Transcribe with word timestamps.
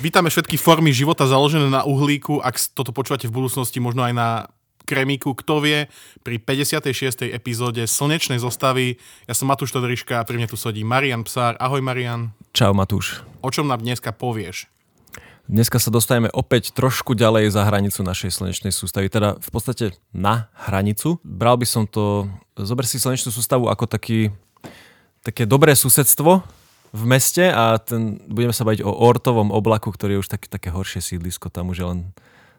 Vítame 0.00 0.32
všetky 0.32 0.56
formy 0.56 0.96
života 0.96 1.28
založené 1.28 1.68
na 1.68 1.84
uhlíku. 1.84 2.40
Ak 2.40 2.56
toto 2.72 2.88
počúvate 2.88 3.28
v 3.28 3.36
budúcnosti, 3.36 3.84
možno 3.84 4.00
aj 4.00 4.16
na 4.16 4.28
kremíku, 4.88 5.36
kto 5.36 5.60
vie, 5.60 5.92
pri 6.24 6.40
56. 6.40 7.28
epizóde 7.28 7.84
Slnečnej 7.84 8.40
zostavy. 8.40 8.96
Ja 9.28 9.36
som 9.36 9.52
Matúš 9.52 9.76
Todriška 9.76 10.16
a 10.16 10.24
pri 10.24 10.40
mne 10.40 10.48
tu 10.48 10.56
sedí 10.56 10.88
Marian 10.88 11.20
Psár. 11.28 11.60
Ahoj 11.60 11.84
Marian. 11.84 12.32
Čau 12.56 12.72
Matúš. 12.72 13.20
O 13.44 13.52
čom 13.52 13.68
nám 13.68 13.84
dneska 13.84 14.08
povieš? 14.16 14.72
Dneska 15.44 15.76
sa 15.76 15.92
dostajeme 15.92 16.32
opäť 16.32 16.72
trošku 16.72 17.12
ďalej 17.12 17.52
za 17.52 17.68
hranicu 17.68 18.00
našej 18.00 18.32
slnečnej 18.32 18.72
sústavy, 18.72 19.12
teda 19.12 19.36
v 19.36 19.48
podstate 19.52 20.00
na 20.16 20.48
hranicu. 20.64 21.20
Bral 21.20 21.60
by 21.60 21.68
som 21.68 21.84
to, 21.84 22.24
zober 22.56 22.88
si 22.88 22.96
slnečnú 22.96 23.28
sústavu 23.28 23.68
ako 23.68 23.84
taký, 23.84 24.32
také 25.20 25.44
dobré 25.44 25.76
susedstvo, 25.76 26.40
v 26.90 27.04
meste 27.06 27.46
a 27.46 27.78
ten, 27.78 28.18
budeme 28.26 28.50
sa 28.50 28.66
baviť 28.66 28.82
o 28.82 28.90
ortovom 28.90 29.54
oblaku, 29.54 29.94
ktorý 29.94 30.18
je 30.18 30.22
už 30.26 30.28
tak, 30.28 30.50
také 30.50 30.74
horšie 30.74 30.98
sídlisko, 30.98 31.46
tam 31.46 31.70
už 31.70 31.78
je 31.78 31.86
len 31.86 32.00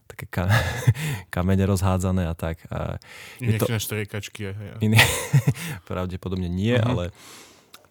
také 0.07 0.25
ka, 0.27 0.47
kamene 1.33 1.67
rozhádzané 1.67 2.31
a 2.31 2.35
tak. 2.35 2.63
A 2.71 2.95
je 3.43 3.59
to... 3.59 3.67
štriekačky. 3.67 4.55
Ja. 4.55 4.77
Iný, 4.79 4.99
pravdepodobne 5.89 6.47
nie, 6.47 6.75
uh-huh. 6.75 6.87
ale... 6.87 7.03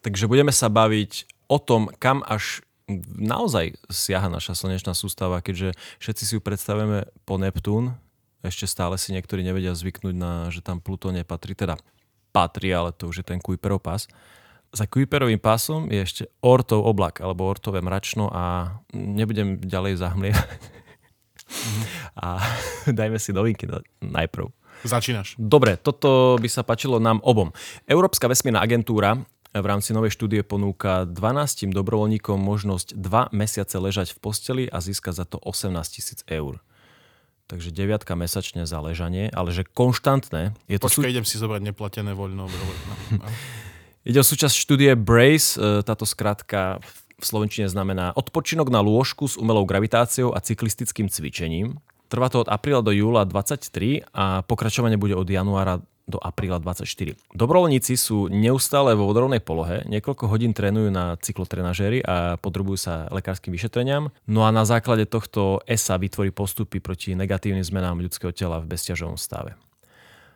Takže 0.01 0.33
budeme 0.33 0.49
sa 0.49 0.73
baviť 0.73 1.29
o 1.53 1.61
tom, 1.61 1.93
kam 2.01 2.25
až 2.25 2.65
naozaj 3.21 3.77
siaha 3.93 4.33
naša 4.33 4.57
slnečná 4.57 4.97
sústava, 4.97 5.45
keďže 5.45 5.77
všetci 6.01 6.23
si 6.25 6.33
ju 6.35 6.41
predstavujeme 6.41 7.05
po 7.29 7.37
Neptún, 7.37 7.95
ešte 8.41 8.65
stále 8.65 8.97
si 8.97 9.13
niektorí 9.13 9.45
nevedia 9.45 9.77
zvyknúť 9.77 10.17
na, 10.17 10.49
že 10.49 10.65
tam 10.65 10.81
Pluto 10.81 11.13
nepatrí, 11.13 11.53
teda 11.53 11.77
patrí, 12.33 12.73
ale 12.73 12.97
to 12.97 13.13
už 13.13 13.21
je 13.21 13.27
ten 13.29 13.37
Kuiperov 13.37 13.85
pás 13.85 14.09
za 14.71 14.87
Kuiperovým 14.87 15.43
pásom 15.43 15.91
je 15.91 15.99
ešte 15.99 16.23
ortov 16.47 16.87
oblak, 16.87 17.19
alebo 17.19 17.51
ortové 17.51 17.83
mračno 17.83 18.31
a 18.31 18.77
nebudem 18.95 19.59
ďalej 19.59 19.99
zahmlievať. 19.99 20.51
Mm-hmm. 21.51 21.85
A 22.23 22.29
dajme 22.99 23.19
si 23.19 23.35
novinky 23.35 23.67
najprv. 23.99 24.47
Začínaš. 24.87 25.37
Dobre, 25.37 25.77
toto 25.77 26.41
by 26.41 26.49
sa 26.49 26.65
páčilo 26.65 27.03
nám 27.03 27.21
obom. 27.21 27.53
Európska 27.85 28.31
vesmírna 28.31 28.65
agentúra 28.65 29.21
v 29.51 29.67
rámci 29.67 29.91
novej 29.91 30.15
štúdie 30.15 30.47
ponúka 30.47 31.05
12 31.11 31.75
dobrovoľníkom 31.75 32.39
možnosť 32.39 32.95
2 32.95 33.35
mesiace 33.35 33.77
ležať 33.77 34.15
v 34.15 34.19
posteli 34.23 34.65
a 34.71 34.79
získať 34.79 35.15
za 35.21 35.25
to 35.27 35.43
18 35.43 35.75
tisíc 35.91 36.23
eur. 36.31 36.63
Takže 37.51 37.75
deviatka 37.75 38.15
mesačne 38.15 38.63
za 38.63 38.79
ležanie, 38.79 39.27
ale 39.35 39.51
že 39.51 39.67
konštantné. 39.67 40.55
Je 40.71 40.79
to 40.79 40.87
Počkaj, 40.87 41.11
sú... 41.11 41.13
idem 41.19 41.27
si 41.27 41.35
zobrať 41.35 41.67
neplatené 41.67 42.15
voľno. 42.15 42.47
Ide 44.01 44.21
o 44.21 44.25
súčasť 44.25 44.57
štúdie 44.57 44.97
Brace, 44.97 45.61
e, 45.61 45.85
táto 45.85 46.09
skratka 46.09 46.81
v 47.21 47.25
slovenčine 47.25 47.69
znamená 47.69 48.17
odpočinok 48.17 48.73
na 48.73 48.81
lôžku 48.81 49.29
s 49.29 49.37
umelou 49.37 49.69
gravitáciou 49.69 50.33
a 50.33 50.41
cyklistickým 50.41 51.13
cvičením. 51.13 51.77
Trvá 52.09 52.33
to 52.33 52.43
od 52.43 52.49
apríla 52.49 52.81
do 52.81 52.97
júla 52.97 53.29
23 53.29 54.09
a 54.17 54.41
pokračovanie 54.49 54.97
bude 54.97 55.13
od 55.13 55.29
januára 55.29 55.85
do 56.11 56.19
apríla 56.19 56.59
24. 56.59 57.15
Dobrovoľníci 57.37 57.95
sú 57.95 58.27
neustále 58.27 58.99
vo 58.99 59.07
vodorovnej 59.07 59.39
polohe, 59.39 59.87
niekoľko 59.87 60.27
hodín 60.27 60.51
trénujú 60.51 60.91
na 60.91 61.15
cyklotrenažéri 61.23 62.03
a 62.03 62.35
podrobujú 62.41 62.79
sa 62.81 63.07
lekárskym 63.15 63.55
vyšetreniam. 63.55 64.11
No 64.27 64.43
a 64.43 64.51
na 64.51 64.67
základe 64.67 65.07
tohto 65.07 65.63
ESA 65.71 66.03
vytvorí 66.03 66.35
postupy 66.35 66.83
proti 66.83 67.15
negatívnym 67.15 67.63
zmenám 67.63 68.03
ľudského 68.03 68.35
tela 68.35 68.59
v 68.59 68.75
bezťažovom 68.75 69.15
stave. 69.15 69.55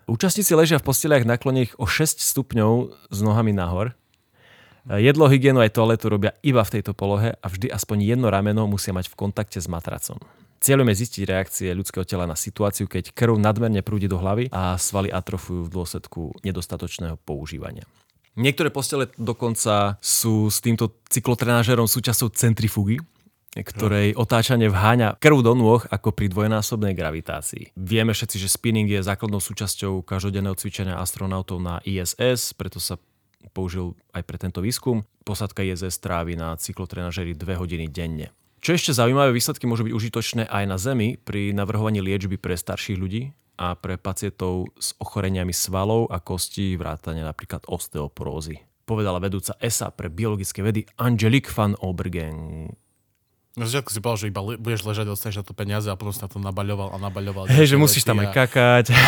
Účastníci 0.05 0.53
ležia 0.53 0.77
v 0.77 0.85
posteliach 0.85 1.25
naklonených 1.25 1.81
o 1.81 1.89
6 1.89 2.21
stupňov 2.21 2.73
s 3.09 3.19
nohami 3.25 3.57
nahor. 3.57 3.97
Jedlo, 4.85 5.33
hygienu 5.33 5.65
aj 5.65 5.73
toaletu 5.73 6.13
robia 6.13 6.37
iba 6.45 6.61
v 6.61 6.77
tejto 6.77 6.93
polohe 6.93 7.33
a 7.41 7.47
vždy 7.49 7.73
aspoň 7.73 8.13
jedno 8.13 8.29
rameno 8.29 8.69
musia 8.69 8.93
mať 8.93 9.09
v 9.09 9.17
kontakte 9.17 9.57
s 9.57 9.65
matracom. 9.65 10.21
Cieľom 10.61 10.93
je 10.93 11.01
zistiť 11.01 11.23
reakcie 11.25 11.69
ľudského 11.73 12.05
tela 12.05 12.29
na 12.29 12.37
situáciu, 12.37 12.85
keď 12.85 13.17
krv 13.17 13.41
nadmerne 13.41 13.81
prúdi 13.81 14.05
do 14.05 14.21
hlavy 14.21 14.53
a 14.53 14.77
svaly 14.77 15.09
atrofujú 15.09 15.69
v 15.69 15.73
dôsledku 15.73 16.37
nedostatočného 16.45 17.17
používania. 17.25 17.89
Niektoré 18.37 18.69
postele 18.69 19.09
dokonca 19.17 19.97
sú 20.05 20.53
s 20.53 20.61
týmto 20.61 21.01
cyklotrenážerom 21.09 21.89
súčasťou 21.89 22.29
centrifugy, 22.37 23.01
ktorej 23.63 24.19
otáčanie 24.19 24.67
vháňa 24.67 25.23
krv 25.23 25.47
do 25.47 25.55
nôh 25.55 25.85
ako 25.87 26.11
pri 26.11 26.27
dvojnásobnej 26.27 26.97
gravitácii. 26.99 27.79
Vieme 27.79 28.11
všetci, 28.11 28.43
že 28.43 28.51
spinning 28.51 28.91
je 28.91 29.07
základnou 29.07 29.39
súčasťou 29.39 30.03
každodenného 30.03 30.59
cvičenia 30.59 30.99
astronautov 30.99 31.63
na 31.63 31.79
ISS, 31.87 32.57
preto 32.59 32.83
sa 32.83 32.99
použil 33.55 33.95
aj 34.11 34.27
pre 34.27 34.41
tento 34.41 34.59
výskum. 34.59 35.07
Posadka 35.23 35.63
ISS 35.63 36.03
trávi 36.03 36.35
na 36.35 36.59
cyklotrenažeri 36.59 37.39
2 37.39 37.61
hodiny 37.61 37.87
denne. 37.87 38.35
Čo 38.65 38.81
ešte 38.81 38.97
zaujímavé, 38.97 39.37
výsledky 39.37 39.69
môžu 39.69 39.85
byť 39.85 39.93
užitočné 39.93 40.43
aj 40.49 40.65
na 40.65 40.81
Zemi 40.81 41.21
pri 41.21 41.53
navrhovaní 41.53 42.01
liečby 42.01 42.41
pre 42.41 42.57
starších 42.57 42.97
ľudí 42.97 43.37
a 43.61 43.77
pre 43.77 44.01
pacientov 44.01 44.73
s 44.81 44.97
ochoreniami 44.97 45.53
svalov 45.53 46.09
a 46.09 46.19
kostí, 46.19 46.75
vrátane 46.75 47.21
napríklad 47.21 47.69
osteoporózy. 47.69 48.65
Povedala 48.89 49.21
vedúca 49.21 49.57
ESA 49.61 49.93
pre 49.93 50.09
biologické 50.09 50.65
vedy 50.65 50.85
Angelique 50.97 51.53
van 51.53 51.77
Obergen. 51.81 52.69
Na 53.55 53.71
začiatku 53.71 53.95
si 53.95 54.03
povedal, 54.03 54.19
že 54.19 54.27
iba 54.35 54.43
le- 54.43 54.59
budeš 54.59 54.83
ležať, 54.83 55.07
dostaneš 55.07 55.37
na 55.41 55.47
to 55.47 55.55
peniaze 55.55 55.87
a 55.87 55.95
potom 55.95 56.11
si 56.11 56.19
na 56.19 56.27
to 56.27 56.43
nabaľoval 56.43 56.91
a 56.91 56.99
nabaľoval. 56.99 57.47
Hej, 57.47 57.75
že 57.75 57.77
musíš 57.79 58.03
tam 58.03 58.19
aj 58.19 58.35
kakať, 58.35 58.91
a, 58.91 58.99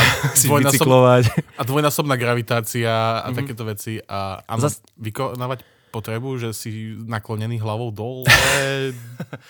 bicyklovať. 0.63 1.25
A 1.59 1.63
dvojnásobná 1.67 2.15
gravitácia 2.15 2.87
a 2.87 3.27
mm-hmm. 3.27 3.37
takéto 3.43 3.67
veci. 3.67 3.99
A, 4.07 4.39
a 4.47 4.53
Zas... 4.63 4.79
vykonávať 5.03 5.67
potrebu, 5.91 6.39
že 6.39 6.55
si 6.55 6.95
naklonený 6.95 7.59
hlavou 7.59 7.91
dole. 7.91 8.23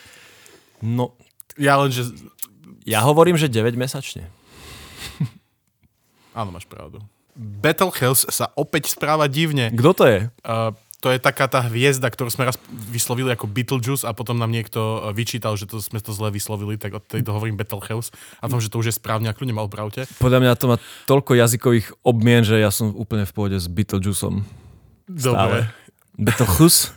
no. 0.96 1.12
Ja 1.60 1.76
len, 1.76 1.92
že... 1.92 2.08
Ja 2.88 3.04
hovorím, 3.04 3.36
že 3.36 3.52
9 3.52 3.76
mesačne. 3.76 4.32
Áno, 6.36 6.52
máš 6.52 6.64
pravdu. 6.68 7.04
Battle 7.36 7.92
Health 8.00 8.28
sa 8.32 8.48
opäť 8.56 8.92
správa 8.92 9.28
divne. 9.28 9.68
Kto 9.72 9.92
to 9.92 10.04
je? 10.08 10.20
Uh, 10.40 10.72
to 11.00 11.12
je 11.12 11.18
taká 11.20 11.46
tá 11.46 11.60
hviezda, 11.68 12.08
ktorú 12.08 12.32
sme 12.32 12.48
raz 12.48 12.56
vyslovili 12.88 13.30
ako 13.32 13.46
Beetlejuice 13.46 14.08
a 14.08 14.16
potom 14.16 14.40
nám 14.40 14.48
niekto 14.48 14.80
e, 14.80 15.16
vyčítal, 15.16 15.54
že 15.54 15.68
to 15.68 15.78
sme 15.78 16.00
to 16.00 16.10
zle 16.10 16.32
vyslovili, 16.32 16.80
tak 16.80 16.96
od 16.96 17.04
tejto 17.04 17.36
hovorím 17.36 17.60
Betelgeuse 17.60 18.10
a 18.40 18.48
tom, 18.48 18.58
že 18.58 18.72
to 18.72 18.80
už 18.80 18.90
je 18.90 18.94
správne, 18.96 19.28
ak 19.28 19.38
ľudia 19.38 19.56
mal 19.56 19.68
pravte. 19.68 20.08
Podľa 20.18 20.40
mňa 20.42 20.52
to 20.56 20.66
má 20.72 20.76
toľko 21.04 21.36
jazykových 21.36 21.92
obmien, 22.00 22.42
že 22.42 22.58
ja 22.58 22.72
som 22.72 22.96
úplne 22.96 23.28
v 23.28 23.32
pohode 23.32 23.56
s 23.60 23.68
Beetlejuiceom. 23.68 24.42
Dobre. 25.06 25.70
Betelgeuse? 26.16 26.96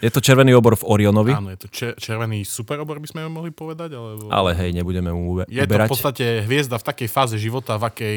Je 0.00 0.08
to 0.08 0.24
červený 0.24 0.56
obor 0.56 0.80
v 0.80 0.84
Orionovi? 0.88 1.36
Áno, 1.36 1.52
je 1.52 1.60
to 1.60 1.68
červený 2.00 2.48
super 2.48 2.80
obor, 2.80 2.96
by 2.98 3.08
sme 3.08 3.28
mohli 3.28 3.52
povedať. 3.52 3.92
Alebo... 3.92 4.32
Ale 4.32 4.56
hej, 4.56 4.72
nebudeme 4.72 5.12
mu 5.12 5.36
uberať. 5.36 5.52
Je 5.52 5.68
to 5.68 5.76
v 5.76 5.92
podstate 5.92 6.26
hviezda 6.48 6.80
v 6.80 6.84
takej 6.88 7.08
fáze 7.12 7.36
života, 7.36 7.76
v 7.76 7.84
akej 7.84 8.16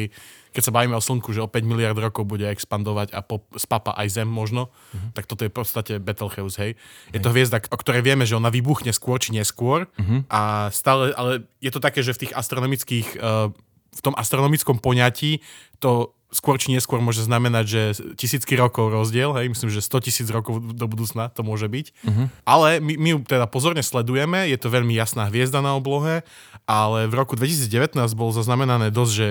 keď 0.54 0.70
sa 0.70 0.72
bavíme 0.72 0.94
o 0.94 1.02
Slnku, 1.02 1.34
že 1.34 1.42
o 1.42 1.50
5 1.50 1.66
miliard 1.66 1.98
rokov 1.98 2.30
bude 2.30 2.46
expandovať 2.46 3.18
a 3.18 3.26
po, 3.26 3.42
spapa 3.58 3.98
aj 3.98 4.22
Zem 4.22 4.30
možno, 4.30 4.70
uh-huh. 4.70 5.10
tak 5.18 5.26
toto 5.26 5.42
je 5.42 5.50
v 5.50 5.58
podstate 5.58 5.94
Betelgeuse, 5.98 6.58
hej. 6.62 6.72
Je 7.10 7.18
hej. 7.18 7.26
to 7.26 7.34
hviezda, 7.34 7.58
o 7.74 7.78
ktorej 7.82 8.06
vieme, 8.06 8.30
že 8.30 8.38
ona 8.38 8.54
vybuchne 8.54 8.94
skôr 8.94 9.18
či 9.18 9.34
neskôr 9.34 9.90
uh-huh. 9.90 10.30
a 10.30 10.70
stále, 10.70 11.10
ale 11.18 11.50
je 11.58 11.74
to 11.74 11.82
také, 11.82 12.06
že 12.06 12.14
v 12.14 12.30
tých 12.30 12.34
astronomických, 12.38 13.18
uh, 13.18 13.50
v 13.98 14.02
tom 14.06 14.14
astronomickom 14.14 14.78
poňatí 14.78 15.42
to 15.82 16.14
skôr 16.34 16.58
či 16.58 16.74
neskôr 16.74 16.98
môže 16.98 17.22
znamenať, 17.22 17.66
že 17.70 17.82
tisícky 18.18 18.58
rokov 18.58 18.90
rozdiel, 18.90 19.38
hej, 19.38 19.54
myslím, 19.54 19.70
že 19.70 19.86
100 19.86 20.06
tisíc 20.10 20.28
rokov 20.34 20.60
do 20.60 20.86
budúcna 20.90 21.30
to 21.30 21.46
môže 21.46 21.70
byť. 21.70 21.86
Uh-huh. 22.04 22.26
Ale 22.44 22.82
my, 22.82 22.94
my 22.98 23.08
ju 23.14 23.18
teda 23.22 23.46
pozorne 23.46 23.86
sledujeme, 23.86 24.50
je 24.50 24.58
to 24.58 24.74
veľmi 24.74 24.98
jasná 24.98 25.30
hviezda 25.30 25.62
na 25.62 25.78
oblohe, 25.78 26.26
ale 26.66 27.06
v 27.06 27.14
roku 27.14 27.38
2019 27.38 27.96
bol 28.18 28.34
zaznamenané 28.34 28.90
dosť, 28.90 29.14
že 29.14 29.28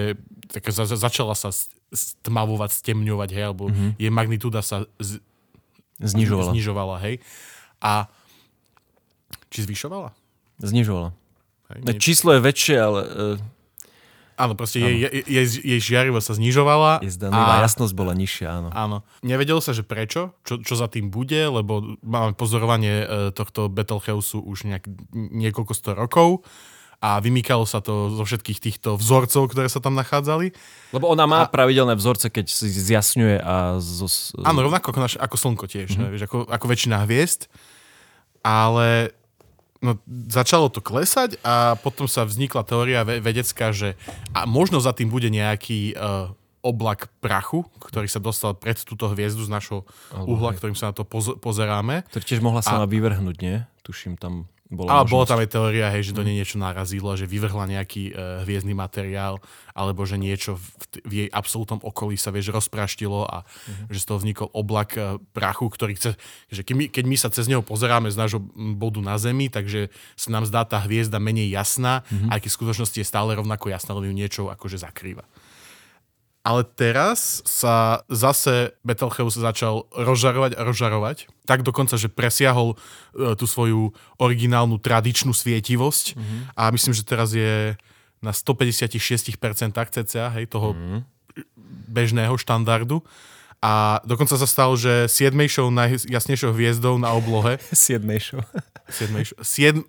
tak 0.55 0.71
za, 0.71 0.87
začala 0.87 1.35
sa 1.35 1.51
stmavovať, 1.93 2.71
stemňovať, 2.71 3.29
hej, 3.35 3.45
alebo 3.51 3.69
uh-huh. 3.69 3.99
jej 3.99 4.12
magnitúda 4.15 4.62
sa 4.62 4.87
z, 5.03 5.19
znižovala. 5.99 6.55
znižovala, 6.55 6.97
hej. 7.03 7.15
A 7.82 8.06
či 9.50 9.67
zvyšovala? 9.67 10.15
Znižovala. 10.62 11.11
Hej, 11.75 11.79
nie... 11.82 11.99
Číslo 11.99 12.38
je 12.38 12.41
väčšie, 12.41 12.76
ale 12.79 13.03
uh 13.03 13.61
Áno, 14.43 14.59
proste 14.59 14.83
áno. 14.83 14.91
Jej, 14.91 15.23
jej, 15.23 15.47
jej 15.62 15.81
žiarivosť 15.81 16.27
sa 16.27 16.35
znižovala. 16.35 16.93
Je 17.06 17.15
a 17.31 17.62
jasnosť 17.62 17.94
bola 17.94 18.11
nižšia, 18.19 18.49
áno. 18.50 18.69
Áno. 18.75 18.97
Nevedelo 19.23 19.62
sa, 19.62 19.71
že 19.71 19.87
prečo, 19.87 20.35
čo, 20.43 20.59
čo 20.59 20.75
za 20.75 20.91
tým 20.91 21.15
bude, 21.15 21.39
lebo 21.47 21.94
máme 22.03 22.35
pozorovanie 22.35 23.06
e, 23.06 23.06
tohto 23.31 23.71
Betelgeuse 23.71 24.43
už 24.43 24.67
nejak, 24.67 24.91
niekoľko 25.15 25.73
sto 25.79 25.94
rokov 25.94 26.43
a 27.03 27.19
vymýkalo 27.19 27.67
sa 27.67 27.83
to 27.83 28.15
zo 28.15 28.23
všetkých 28.23 28.59
týchto 28.62 28.94
vzorcov, 28.94 29.50
ktoré 29.50 29.67
sa 29.67 29.83
tam 29.83 29.99
nachádzali. 29.99 30.55
Lebo 30.95 31.11
ona 31.11 31.27
má 31.27 31.47
a... 31.47 31.50
pravidelné 31.50 31.99
vzorce, 31.99 32.31
keď 32.31 32.47
si 32.47 32.71
zjasňuje 32.71 33.43
a... 33.43 33.83
Zo... 33.83 34.06
Áno, 34.43 34.62
rovnako 34.62 34.95
ako, 34.95 35.00
naš, 35.03 35.15
ako 35.19 35.35
Slnko 35.38 35.67
tiež, 35.67 35.99
mm-hmm. 35.99 36.11
vieš, 36.15 36.23
ako, 36.31 36.47
ako 36.47 36.67
väčšina 36.71 37.03
hviezd. 37.03 37.50
Ale 38.47 39.15
No, 39.82 39.99
začalo 40.31 40.70
to 40.70 40.79
klesať 40.79 41.43
a 41.43 41.75
potom 41.75 42.06
sa 42.06 42.23
vznikla 42.23 42.62
teória 42.62 43.02
vedecká, 43.02 43.75
že 43.75 43.99
a 44.31 44.46
možno 44.46 44.79
za 44.79 44.94
tým 44.94 45.11
bude 45.11 45.26
nejaký 45.26 45.99
uh, 45.99 46.31
oblak 46.62 47.11
prachu, 47.19 47.67
ktorý 47.82 48.06
sa 48.06 48.23
dostal 48.23 48.55
pred 48.55 48.79
túto 48.79 49.11
hviezdu 49.11 49.43
z 49.43 49.50
našho 49.50 49.82
uhla, 50.14 50.55
ktorým 50.55 50.79
sa 50.79 50.90
na 50.90 50.94
to 50.94 51.02
poz- 51.02 51.34
pozeráme. 51.43 52.06
Ktorý 52.14 52.25
tiež 52.25 52.40
mohla 52.40 52.62
sa 52.62 52.79
a... 52.79 52.87
vyvrhnúť, 52.87 53.37
nie? 53.43 53.67
Tuším 53.82 54.14
tam 54.14 54.46
bola 54.73 54.89
Ale 54.89 55.05
možnosť. 55.05 55.13
bola 55.13 55.29
tam 55.29 55.41
aj 55.45 55.49
teória, 55.53 55.87
hej, 55.93 56.03
že 56.09 56.17
do 56.17 56.25
nej 56.25 56.37
niečo 56.41 56.57
narazilo, 56.57 57.13
že 57.15 57.29
vyvrhla 57.29 57.69
nejaký 57.69 58.03
uh, 58.11 58.43
hviezdny 58.49 58.73
materiál, 58.73 59.39
alebo 59.77 60.03
že 60.09 60.17
niečo 60.17 60.57
v, 60.57 60.67
v 61.05 61.13
jej 61.25 61.29
absolútnom 61.29 61.79
okolí 61.85 62.17
sa, 62.17 62.33
vieš, 62.33 62.51
rozpraštilo 62.51 63.29
a 63.29 63.45
že 63.93 64.01
z 64.01 64.07
toho 64.09 64.19
vznikol 64.19 64.49
oblak 64.57 64.97
uh, 64.97 65.21
prachu, 65.37 65.69
ktorý 65.69 65.93
chce, 65.95 66.17
že 66.49 66.65
keď 66.65 66.75
my, 66.75 66.85
keď 66.89 67.05
my 67.05 67.17
sa 67.21 67.29
cez 67.29 67.47
neho 67.47 67.61
pozeráme 67.61 68.09
z 68.09 68.17
nášho 68.17 68.41
bodu 68.57 69.05
na 69.05 69.21
Zemi, 69.21 69.53
takže 69.53 69.93
sa 70.17 70.29
nám 70.33 70.49
zdá 70.49 70.65
tá 70.65 70.81
hviezda 70.83 71.21
menej 71.21 71.53
jasná, 71.53 72.03
aj 72.33 72.41
keď 72.43 72.51
v 72.51 72.59
skutočnosti 72.59 72.99
je 72.99 73.07
stále 73.07 73.37
rovnako 73.37 73.69
jasná, 73.69 73.93
len 73.95 74.09
ju 74.09 74.15
niečo 74.17 74.43
akože 74.49 74.81
zakrýva. 74.81 75.29
Ale 76.43 76.67
teraz 76.67 77.39
sa 77.47 78.03
zase 78.11 78.75
Betelgeuse 78.83 79.39
začal 79.39 79.87
rozžarovať 79.94 80.59
a 80.59 80.67
rozžarovať. 80.67 81.31
Tak 81.47 81.62
dokonca, 81.62 81.94
že 81.94 82.11
presiahol 82.11 82.75
e, 82.75 83.39
tú 83.39 83.47
svoju 83.47 83.94
originálnu 84.19 84.83
tradičnú 84.83 85.31
svietivosť. 85.31 86.19
Mm-hmm. 86.19 86.41
A 86.59 86.62
myslím, 86.75 86.94
že 86.99 87.06
teraz 87.06 87.31
je 87.31 87.79
na 88.19 88.35
156% 88.35 89.39
cca, 89.71 90.25
hej, 90.35 90.44
toho 90.50 90.75
mm-hmm. 90.75 91.00
bežného 91.94 92.35
štandardu. 92.35 93.06
A 93.62 94.03
dokonca 94.03 94.35
sa 94.35 94.49
stalo, 94.50 94.75
že 94.75 95.06
siedmejšou 95.06 95.71
najjasnejšou 95.71 96.50
hviezdou 96.50 96.99
na 96.99 97.15
oblohe. 97.15 97.62
Siedmejšou. 97.71 98.43
Siedmejšou, 98.91 99.38
siedm, 99.47 99.87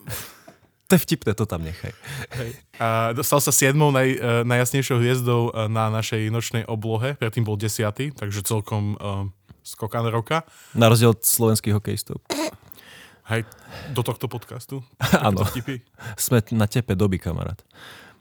To 0.94 1.02
je 1.02 1.02
vtipné, 1.10 1.34
to 1.34 1.42
tam 1.42 1.66
nechaj. 1.66 1.90
Hej. 2.38 2.54
A 2.78 3.10
dostal 3.10 3.42
sa 3.42 3.50
siedmou 3.50 3.90
naj, 3.90 4.08
uh, 4.14 4.18
najjasnejšou 4.46 5.02
hviezdou 5.02 5.50
uh, 5.50 5.66
na 5.66 5.90
našej 5.90 6.30
nočnej 6.30 6.62
oblohe, 6.70 7.18
predtým 7.18 7.42
bol 7.42 7.58
desiatý, 7.58 8.14
takže 8.14 8.46
celkom 8.46 8.94
uh, 9.02 9.26
skokan 9.66 10.06
roka. 10.06 10.46
Na 10.78 10.86
rozdiel 10.86 11.10
od 11.10 11.26
slovenských 11.26 11.74
hokejistov. 11.74 12.22
Hej, 13.26 13.42
do 13.90 14.06
tohto 14.06 14.30
podcastu. 14.30 14.86
Áno. 15.26 15.42
Sme 16.14 16.46
na 16.54 16.70
tepe 16.70 16.94
doby, 16.94 17.18
kamarát. 17.18 17.58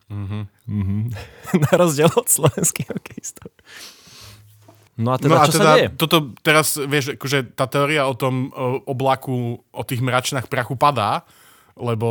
Mhm. 0.10 0.50
Mhm. 0.66 0.98
Na 1.70 1.72
rozdiel 1.78 2.10
od 2.10 2.26
slovenských 2.26 2.90
hokejistov. 2.90 3.54
No 4.94 5.14
a 5.14 5.18
teda, 5.22 5.36
No 5.36 5.42
a 5.42 5.46
čo 5.46 5.58
teda, 5.58 5.66
sa 5.66 5.78
deje? 5.78 5.88
toto 5.94 6.18
teraz, 6.42 6.78
vieš, 6.78 7.18
akože 7.18 7.54
tá 7.54 7.66
teória 7.66 8.06
o 8.06 8.14
tom 8.18 8.50
oblaku, 8.86 9.62
o 9.70 9.84
tých 9.86 10.02
mračnách 10.06 10.46
prachu 10.50 10.78
padá, 10.78 11.26
lebo 11.74 12.08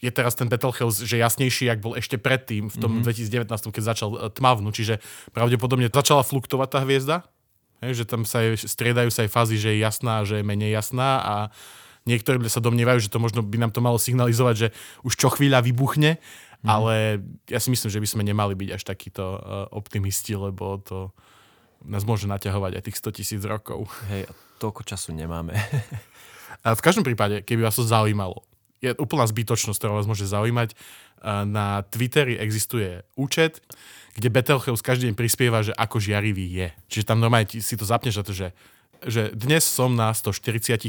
je 0.00 0.10
teraz 0.12 0.36
ten 0.36 0.48
Betelgeuse, 0.48 1.08
že 1.08 1.16
jasnejší, 1.16 1.72
jak 1.72 1.80
bol 1.80 1.96
ešte 1.96 2.20
predtým, 2.20 2.68
v 2.68 2.76
tom 2.76 3.00
mm-hmm. 3.00 3.48
2019, 3.48 3.72
keď 3.72 3.82
začal 3.82 4.10
uh, 4.12 4.28
tmavnúť, 4.28 4.74
čiže 4.76 4.94
pravdepodobne 5.32 5.88
začala 5.88 6.20
fluktovať 6.20 6.68
tá 6.68 6.78
hviezda, 6.84 7.16
hej, 7.80 8.02
že 8.02 8.04
tam 8.04 8.28
sa 8.28 8.44
je, 8.44 8.60
striedajú 8.60 9.08
sa 9.08 9.24
aj 9.24 9.30
fázy, 9.32 9.56
že 9.56 9.72
je 9.72 9.78
jasná, 9.80 10.24
že 10.28 10.40
je 10.40 10.44
menej 10.44 10.76
jasná 10.76 11.20
a 11.24 11.34
niektorí 12.04 12.40
sa 12.52 12.60
domnievajú, 12.60 13.08
že 13.08 13.12
to 13.12 13.18
možno 13.20 13.40
by 13.40 13.56
nám 13.56 13.72
to 13.72 13.80
malo 13.80 13.96
signalizovať, 13.96 14.54
že 14.54 14.68
už 15.00 15.16
čo 15.16 15.28
chvíľa 15.32 15.64
vybuchne, 15.64 16.20
mm-hmm. 16.20 16.68
ale 16.68 17.24
ja 17.48 17.56
si 17.56 17.72
myslím, 17.72 17.88
že 17.88 18.02
by 18.04 18.08
sme 18.08 18.22
nemali 18.24 18.52
byť 18.52 18.70
až 18.76 18.82
takíto 18.84 19.24
uh, 19.36 19.40
optimisti, 19.72 20.36
lebo 20.36 20.76
to 20.84 21.16
nás 21.84 22.04
môže 22.04 22.28
naťahovať 22.28 22.72
aj 22.80 22.84
tých 22.84 22.98
100 23.00 23.16
tisíc 23.16 23.42
rokov. 23.44 23.88
Hej, 24.12 24.28
toľko 24.60 24.82
času 24.84 25.12
nemáme. 25.12 25.56
A 26.66 26.74
v 26.74 26.82
každom 26.82 27.04
prípade, 27.04 27.44
keby 27.46 27.68
vás 27.68 27.76
to 27.78 27.84
zaujímalo, 27.86 28.42
je 28.80 28.90
úplná 29.00 29.24
zbytočnosť, 29.24 29.78
ktorá 29.78 29.92
vás 29.96 30.08
môže 30.08 30.28
zaujímať. 30.28 30.76
A 31.24 31.42
Na 31.48 31.82
Twitteri 31.82 32.36
existuje 32.36 33.02
účet, 33.16 33.64
kde 34.14 34.28
Betelgeuse 34.30 34.84
každý 34.84 35.10
deň 35.10 35.14
prispieva, 35.16 35.64
že 35.64 35.72
ako 35.74 36.00
žiarivý 36.00 36.44
je. 36.44 36.68
Čiže 36.92 37.04
tam 37.08 37.18
normálne 37.20 37.48
si 37.48 37.74
to 37.76 37.84
zapneš 37.88 38.20
za 38.20 38.24
to, 38.24 38.32
že 38.36 38.48
že 39.04 39.28
dnes 39.36 39.60
som 39.60 39.92
na 39.92 40.08
140% 40.16 40.88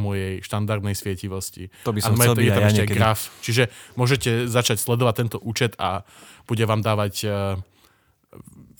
mojej 0.00 0.40
štandardnej 0.40 0.96
svietivosti. 0.96 1.68
To 1.84 1.92
by 1.92 2.00
A 2.00 2.04
som 2.08 2.16
normálne 2.16 2.32
chcel 2.32 2.40
to 2.40 2.42
je 2.42 2.50
tam 2.56 2.64
ja 2.64 2.70
ešte 2.72 2.84
niekedy. 2.88 2.98
graf. 2.98 3.20
Čiže 3.44 3.62
môžete 4.00 4.30
začať 4.48 4.80
sledovať 4.80 5.14
tento 5.20 5.38
účet 5.44 5.76
a 5.76 6.08
bude 6.48 6.64
vám 6.64 6.80
dávať 6.80 7.14
uh, 7.28 7.60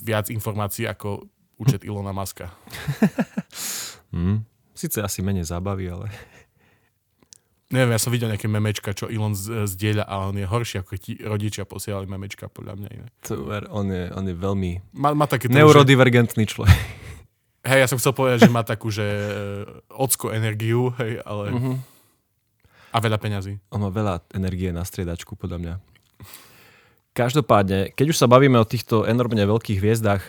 viac 0.01 0.33
informácií 0.33 0.89
ako 0.89 1.29
účet 1.61 1.85
Ilona 1.89 2.17
Maska. 2.17 2.57
Hm. 4.17 4.43
Sice 4.75 5.05
asi 5.05 5.21
menej 5.21 5.45
zábavy, 5.45 5.85
ale... 5.93 6.09
Neviem, 7.73 7.97
ja 7.97 8.01
som 8.01 8.13
videl 8.13 8.29
nejaké 8.29 8.45
memečka, 8.45 8.93
čo 8.93 9.09
Elon 9.09 9.33
z- 9.33 9.65
zdieľa 9.65 10.05
a 10.05 10.29
on 10.29 10.37
je 10.37 10.45
horší, 10.45 10.85
ako 10.85 11.01
ti 11.01 11.17
rodičia 11.17 11.65
posielali 11.65 12.05
memečka, 12.05 12.53
podľa 12.53 12.77
mňa 12.77 12.89
iné. 12.93 13.07
To, 13.25 13.41
ver, 13.49 13.65
on, 13.73 13.89
je, 13.89 14.05
on 14.13 14.25
je 14.29 14.37
veľmi 14.37 14.71
Má, 14.93 15.17
má 15.17 15.25
také 15.25 15.49
že, 15.49 15.57
neurodivergentný 15.57 16.45
človek. 16.45 16.77
hej, 17.71 17.79
ja 17.81 17.89
som 17.89 17.97
chcel 17.97 18.13
povedať, 18.13 18.45
že 18.45 18.53
má 18.53 18.63
takú, 18.63 18.93
že 18.93 19.05
e, 19.05 19.65
ocko 19.97 20.29
energiu, 20.37 20.93
hej, 21.01 21.25
ale... 21.25 21.45
Mhm. 21.57 21.75
A 22.95 23.03
veľa 23.03 23.19
peňazí. 23.19 23.59
On 23.75 23.83
má 23.83 23.91
veľa 23.91 24.23
energie 24.39 24.71
na 24.71 24.87
striedačku, 24.87 25.35
podľa 25.35 25.59
mňa. 25.59 25.75
Každopádne, 27.11 27.91
keď 27.91 28.07
už 28.15 28.21
sa 28.23 28.31
bavíme 28.31 28.55
o 28.55 28.67
týchto 28.67 29.03
enormne 29.03 29.43
veľkých 29.43 29.83
hviezdách, 29.83 30.23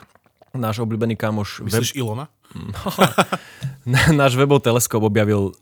náš 0.58 0.82
obľúbený 0.82 1.14
kamoš, 1.14 1.62
web, 1.62 1.70
Myslíš 1.70 1.94
Ilona? 1.94 2.26
náš 4.22 4.34
webov 4.40 4.64
teleskop 4.64 5.04
objavil 5.04 5.54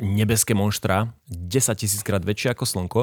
nebeské 0.00 0.56
monštra, 0.56 1.12
10 1.28 1.76
tisíc 1.76 2.00
krát 2.02 2.24
väčšie 2.24 2.56
ako 2.56 2.64
Slnko. 2.64 3.02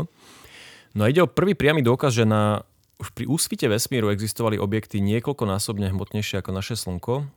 No 0.97 1.01
a 1.05 1.09
ide 1.13 1.23
o 1.23 1.29
prvý 1.29 1.53
priamy 1.53 1.85
dôkaz, 1.85 2.17
že 2.17 2.25
na, 2.25 2.65
už 2.97 3.13
pri 3.13 3.29
úsvite 3.29 3.69
vesmíru 3.69 4.09
existovali 4.09 4.57
objekty 4.57 4.97
niekoľkonásobne 5.05 5.94
hmotnejšie 5.94 6.41
ako 6.41 6.51
naše 6.51 6.73
Slnko, 6.73 7.29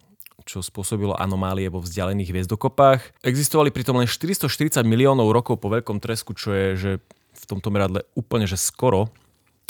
čo 0.48 0.64
spôsobilo 0.64 1.12
anomálie 1.12 1.68
vo 1.68 1.84
vzdialených 1.84 2.32
hviezdokopách. 2.32 3.20
Existovali 3.20 3.68
pritom 3.68 4.00
len 4.00 4.08
440 4.08 4.80
miliónov 4.88 5.28
rokov 5.30 5.60
po 5.60 5.68
veľkom 5.68 6.00
tresku, 6.00 6.32
čo 6.32 6.56
je 6.56 6.66
že 6.74 6.90
v 7.30 7.44
tomto 7.44 7.68
meradle 7.68 8.08
úplne 8.16 8.48
že 8.48 8.56
skoro. 8.56 9.12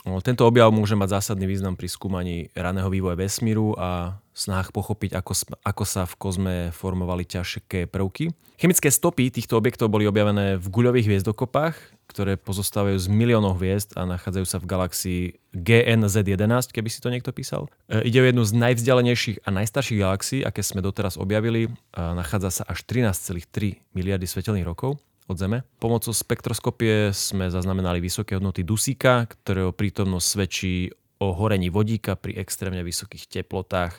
Tento 0.00 0.48
objav 0.48 0.72
môže 0.72 0.96
mať 0.96 1.20
zásadný 1.20 1.44
význam 1.44 1.76
pri 1.76 1.84
skúmaní 1.84 2.48
raného 2.56 2.88
vývoja 2.88 3.20
vesmíru 3.20 3.76
a 3.76 4.16
snahách 4.32 4.72
pochopiť, 4.72 5.12
ako, 5.12 5.60
ako 5.60 5.84
sa 5.84 6.08
v 6.08 6.14
kozme 6.16 6.54
formovali 6.72 7.28
ťažké 7.28 7.84
prvky. 7.84 8.32
Chemické 8.56 8.88
stopy 8.88 9.28
týchto 9.28 9.60
objektov 9.60 9.92
boli 9.92 10.08
objavené 10.08 10.56
v 10.56 10.66
guľových 10.72 11.08
hviezdokopách, 11.08 11.76
ktoré 12.08 12.40
pozostávajú 12.40 12.96
z 12.96 13.08
miliónov 13.12 13.60
hviezd 13.60 13.96
a 13.96 14.08
nachádzajú 14.08 14.46
sa 14.48 14.58
v 14.60 14.68
galaxii 14.68 15.22
GNZ11, 15.52 16.72
keby 16.72 16.88
si 16.88 17.00
to 17.00 17.12
niekto 17.12 17.32
písal. 17.32 17.68
E, 17.88 18.04
ide 18.04 18.20
o 18.20 18.28
jednu 18.28 18.42
z 18.44 18.52
najvzdialenejších 18.56 19.44
a 19.44 19.48
najstarších 19.52 20.00
galaxií, 20.00 20.40
aké 20.44 20.64
sme 20.64 20.84
doteraz 20.84 21.16
objavili. 21.16 21.72
A 21.96 22.12
nachádza 22.16 22.60
sa 22.60 22.62
až 22.68 22.84
13,3 22.84 23.80
miliardy 23.92 24.26
svetelných 24.28 24.68
rokov 24.68 25.00
od 25.30 25.38
Zeme. 25.38 25.62
Pomocou 25.78 26.10
spektroskopie 26.10 27.14
sme 27.14 27.46
zaznamenali 27.46 28.02
vysoké 28.02 28.34
hodnoty 28.34 28.66
dusíka, 28.66 29.30
ktorého 29.30 29.70
prítomnosť 29.70 30.26
svedčí 30.26 30.90
o 31.22 31.30
horení 31.30 31.70
vodíka 31.70 32.18
pri 32.18 32.42
extrémne 32.42 32.82
vysokých 32.82 33.30
teplotách. 33.30 33.94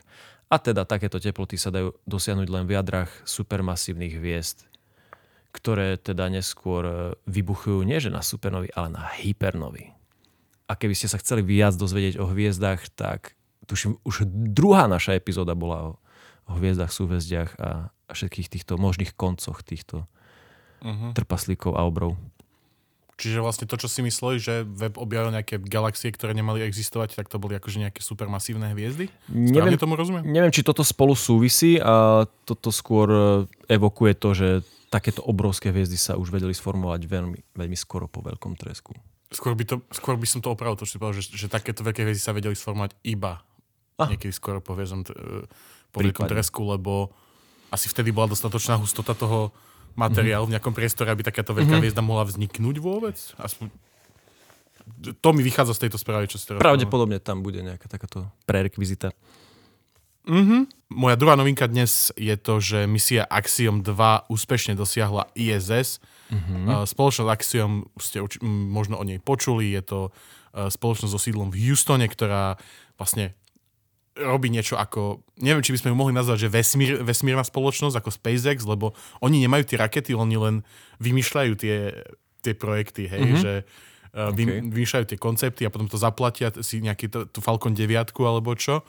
A 0.51 0.59
teda 0.59 0.83
takéto 0.83 1.23
teploty 1.23 1.55
sa 1.55 1.71
dajú 1.71 1.95
dosiahnuť 2.03 2.47
len 2.51 2.67
v 2.67 2.75
jadrach 2.75 3.07
supermasívnych 3.23 4.19
hviezd, 4.19 4.67
ktoré 5.55 5.95
teda 5.95 6.27
neskôr 6.27 6.83
e, 6.83 6.93
vybuchujú 7.23 7.87
nie 7.87 8.03
že 8.03 8.11
na 8.11 8.19
supernovy, 8.19 8.67
ale 8.75 8.91
na 8.91 9.07
hypernovy. 9.15 9.95
A 10.67 10.75
keby 10.75 10.91
ste 10.91 11.07
sa 11.07 11.15
chceli 11.23 11.47
viac 11.47 11.79
dozvedieť 11.79 12.19
o 12.19 12.27
hviezdach, 12.27 12.83
tak 12.91 13.39
tuším, 13.63 14.03
už 14.03 14.27
druhá 14.27 14.91
naša 14.91 15.15
epizóda 15.15 15.55
bola 15.55 15.95
o, 15.95 16.51
hviezdach, 16.51 16.91
súhvezdiach 16.91 17.55
a, 17.55 17.95
a 17.95 18.11
všetkých 18.11 18.51
týchto 18.51 18.75
možných 18.75 19.15
koncoch 19.15 19.63
týchto 19.63 20.03
Uh-huh. 20.81 21.13
trpaslíkov 21.13 21.77
a 21.77 21.85
obrov. 21.85 22.17
Čiže 23.21 23.37
vlastne 23.45 23.69
to, 23.69 23.77
čo 23.77 23.85
si 23.85 24.01
mysleli, 24.01 24.41
že 24.41 24.65
web 24.65 24.97
objavil 24.97 25.29
nejaké 25.29 25.61
galaxie, 25.61 26.09
ktoré 26.09 26.33
nemali 26.33 26.65
existovať, 26.65 27.13
tak 27.13 27.29
to 27.29 27.37
boli 27.37 27.53
akože 27.53 27.77
nejaké 27.77 28.01
supermasívne 28.01 28.73
hviezdy? 28.73 29.13
Správne 29.29 29.77
Neviem, 29.77 29.77
tomu 29.77 29.93
rozumiem? 29.93 30.25
neviem, 30.25 30.49
či 30.49 30.65
toto 30.65 30.81
spolu 30.81 31.13
súvisí 31.13 31.77
a 31.77 32.25
toto 32.49 32.73
skôr 32.73 33.07
e, 33.13 33.21
evokuje 33.69 34.17
to, 34.17 34.29
že 34.33 34.47
takéto 34.89 35.21
obrovské 35.21 35.69
hviezdy 35.69 36.01
sa 36.01 36.17
už 36.17 36.33
vedeli 36.33 36.57
sformovať 36.57 37.05
veľmi, 37.05 37.39
veľmi 37.53 37.77
skoro 37.77 38.09
po 38.09 38.25
veľkom 38.25 38.57
tresku. 38.57 38.97
Skôr 39.29 39.53
by, 39.53 39.69
to, 39.69 39.75
skôr 39.93 40.17
by 40.17 40.25
som 40.25 40.41
to 40.41 40.49
opravil, 40.49 40.73
to, 40.73 40.89
čo 40.89 40.97
si 40.97 40.99
povedal, 40.99 41.21
že, 41.21 41.29
že 41.29 41.45
takéto 41.45 41.85
veľké 41.85 42.01
hviezdy 42.01 42.25
sa 42.25 42.33
vedeli 42.33 42.57
sformovať 42.57 42.97
iba 43.05 43.45
Ah. 44.01 44.09
niekedy 44.09 44.33
skoro 44.33 44.57
po, 44.63 44.73
hviezom, 44.73 45.05
e, 45.05 45.45
po 45.93 45.97
veľkom 46.01 46.25
tresku, 46.25 46.65
lebo 46.65 47.13
asi 47.69 47.85
vtedy 47.85 48.09
bola 48.09 48.33
dostatočná 48.33 48.81
hustota 48.81 49.13
toho 49.13 49.53
materiálu 49.95 50.47
v 50.47 50.53
nejakom 50.57 50.73
priestore, 50.73 51.11
aby 51.11 51.23
takáto 51.23 51.55
veľká 51.55 51.77
Mhm. 51.77 51.81
hviezda 51.81 52.01
mohla 52.03 52.27
vzniknúť 52.27 52.75
vôbec. 52.79 53.17
Aspoň... 53.37 53.69
To 55.21 55.29
mi 55.31 55.41
vychádza 55.45 55.77
z 55.77 55.87
tejto 55.87 55.97
správy, 56.01 56.27
čo 56.27 56.41
povedal. 56.41 56.59
Pravdepodobne 56.59 57.21
tam 57.21 57.45
bude 57.45 57.61
nejaká 57.61 57.87
takáto 57.87 58.27
prerekvizita. 58.49 59.13
Mhm. 60.27 60.69
Moja 60.93 61.15
druhá 61.17 61.33
novinka 61.33 61.65
dnes 61.65 62.13
je 62.13 62.35
to, 62.37 62.61
že 62.61 62.85
misia 62.85 63.25
Axiom 63.25 63.81
2 63.81 64.29
úspešne 64.29 64.77
dosiahla 64.77 65.31
ISS. 65.33 65.97
Mm-hmm. 66.31 66.87
Spoločnosť 66.87 67.29
Axiom, 67.31 67.91
ste 67.99 68.23
možno 68.45 68.95
o 68.95 69.03
nej 69.03 69.19
počuli, 69.19 69.71
je 69.75 69.81
to 69.83 69.99
eh, 70.53 70.71
spoločnosť 70.71 71.11
so 71.11 71.19
sídlom 71.19 71.51
v 71.51 71.71
Houstone, 71.71 72.07
ktorá 72.07 72.55
vlastne 72.95 73.35
robí 74.15 74.51
niečo 74.51 74.75
ako, 74.75 75.23
neviem, 75.39 75.63
či 75.63 75.71
by 75.71 75.79
sme 75.79 75.89
ju 75.93 75.97
mohli 75.97 76.13
nazvať, 76.15 76.47
že 76.47 76.53
vesmír, 76.53 76.99
vesmírna 76.99 77.47
spoločnosť 77.47 77.95
ako 77.95 78.09
SpaceX, 78.11 78.67
lebo 78.67 78.91
oni 79.23 79.39
nemajú 79.43 79.63
tie 79.63 79.79
rakety, 79.79 80.11
oni 80.11 80.35
len 80.35 80.55
vymýšľajú 80.99 81.53
tie 81.55 81.95
tie 82.41 82.53
projekty, 82.57 83.05
hej, 83.05 83.21
mm-hmm. 83.21 83.41
že 83.41 83.53
uh, 84.17 84.33
vy, 84.33 84.43
OK. 84.49 84.51
vymýšľajú 84.73 85.05
tie 85.13 85.19
koncepty 85.21 85.61
a 85.63 85.71
potom 85.71 85.85
to 85.85 85.95
zaplatia 85.95 86.49
si 86.65 86.81
nejaký 86.81 87.07
to, 87.07 87.29
tú 87.29 87.39
Falcon 87.39 87.77
9 87.77 88.11
alebo 88.25 88.51
čo. 88.57 88.81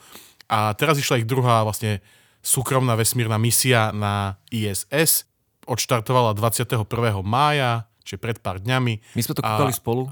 A 0.49 0.73
teraz 0.75 0.99
išla 0.99 1.21
ich 1.23 1.29
druhá 1.29 1.63
vlastne 1.63 2.03
súkromná 2.43 2.97
vesmírna 2.99 3.39
misia 3.39 3.93
na 3.95 4.35
ISS. 4.51 5.29
Odštartovala 5.63 6.35
21. 6.35 6.83
mája, 7.23 7.87
čiže 8.03 8.19
pred 8.19 8.37
pár 8.43 8.59
dňami. 8.59 8.99
My 9.15 9.21
sme 9.23 9.37
to 9.37 9.41
A- 9.45 9.47
kúkali 9.55 9.71
spolu. 9.71 10.11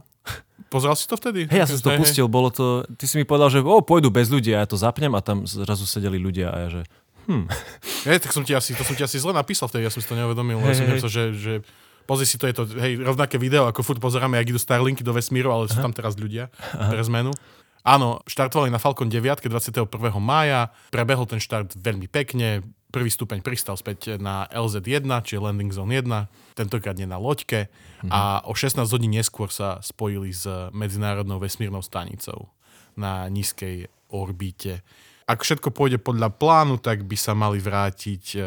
Pozrel 0.71 0.95
si 0.95 1.03
to 1.03 1.19
vtedy? 1.19 1.51
Hej, 1.51 1.59
ja 1.59 1.67
som 1.67 1.75
si 1.75 1.83
to 1.83 1.91
Hej, 1.91 1.99
hej. 1.99 2.01
pustil, 2.07 2.27
bolo 2.31 2.47
to, 2.47 2.87
ty 2.95 3.03
si 3.03 3.19
mi 3.19 3.27
povedal, 3.27 3.51
že 3.51 3.59
o, 3.59 3.83
pôjdu 3.83 4.07
bez 4.07 4.31
ľudí 4.31 4.55
a 4.55 4.63
ja 4.63 4.67
to 4.71 4.79
zapnem 4.79 5.11
a 5.11 5.19
tam 5.19 5.43
zrazu 5.43 5.83
sedeli 5.83 6.15
ľudia 6.15 6.47
a 6.47 6.57
ja 6.63 6.67
že, 6.71 6.81
Hej, 8.07 8.23
tak 8.23 8.31
som 8.33 8.43
ti 8.47 8.55
asi, 8.55 8.73
to 8.73 8.83
som 8.87 8.95
ti 8.95 9.03
asi 9.03 9.19
zle 9.19 9.35
napísal 9.35 9.69
vtedy, 9.69 9.85
ja 9.85 9.91
som 9.93 10.01
si 10.01 10.07
to 10.07 10.17
neuvedomil. 10.17 10.63
Hej, 10.63 10.67
ja 10.67 10.75
som 10.79 10.85
hej. 10.87 10.95
myslel, 10.97 11.11
že, 11.11 11.23
že 11.37 11.53
pozri 12.09 12.25
si 12.25 12.35
to, 12.39 12.45
je 12.49 12.55
to 12.55 12.63
hej, 12.81 12.97
rovnaké 13.03 13.37
video, 13.37 13.69
ako 13.69 13.85
furt 13.85 14.01
pozeráme, 14.01 14.39
jak 14.41 14.55
idú 14.55 14.59
Starlinky 14.59 15.05
do 15.05 15.13
vesmíru, 15.13 15.53
ale 15.53 15.69
sú 15.69 15.77
tam 15.79 15.93
teraz 15.93 16.17
ľudia 16.17 16.49
pre 16.73 17.03
zmenu. 17.05 17.31
Áno, 17.81 18.21
štartovali 18.29 18.69
na 18.69 18.77
Falcon 18.77 19.09
9 19.09 19.41
21. 19.41 19.89
mája, 20.21 20.69
prebehol 20.93 21.25
ten 21.25 21.41
štart 21.41 21.73
veľmi 21.81 22.05
pekne, 22.05 22.61
prvý 22.93 23.09
stupeň 23.09 23.41
pristal 23.41 23.79
späť 23.79 24.21
na 24.21 24.45
LZ-1, 24.51 25.07
čiže 25.25 25.41
Landing 25.41 25.71
Zone 25.73 25.95
1, 25.95 26.05
tentokrát 26.53 26.93
nie 26.99 27.07
na 27.09 27.17
loďke 27.17 27.71
a 28.11 28.43
o 28.45 28.53
16 28.53 28.83
hodín 28.85 29.15
neskôr 29.15 29.49
sa 29.49 29.79
spojili 29.79 30.29
s 30.35 30.45
Medzinárodnou 30.75 31.39
vesmírnou 31.39 31.81
stanicou 31.81 32.51
na 32.99 33.25
nízkej 33.31 33.87
orbite. 34.11 34.83
Ak 35.25 35.47
všetko 35.47 35.71
pôjde 35.71 35.97
podľa 35.97 36.29
plánu, 36.35 36.75
tak 36.77 37.07
by 37.07 37.15
sa 37.15 37.31
mali 37.31 37.63
vrátiť 37.63 38.23
e, 38.35 38.39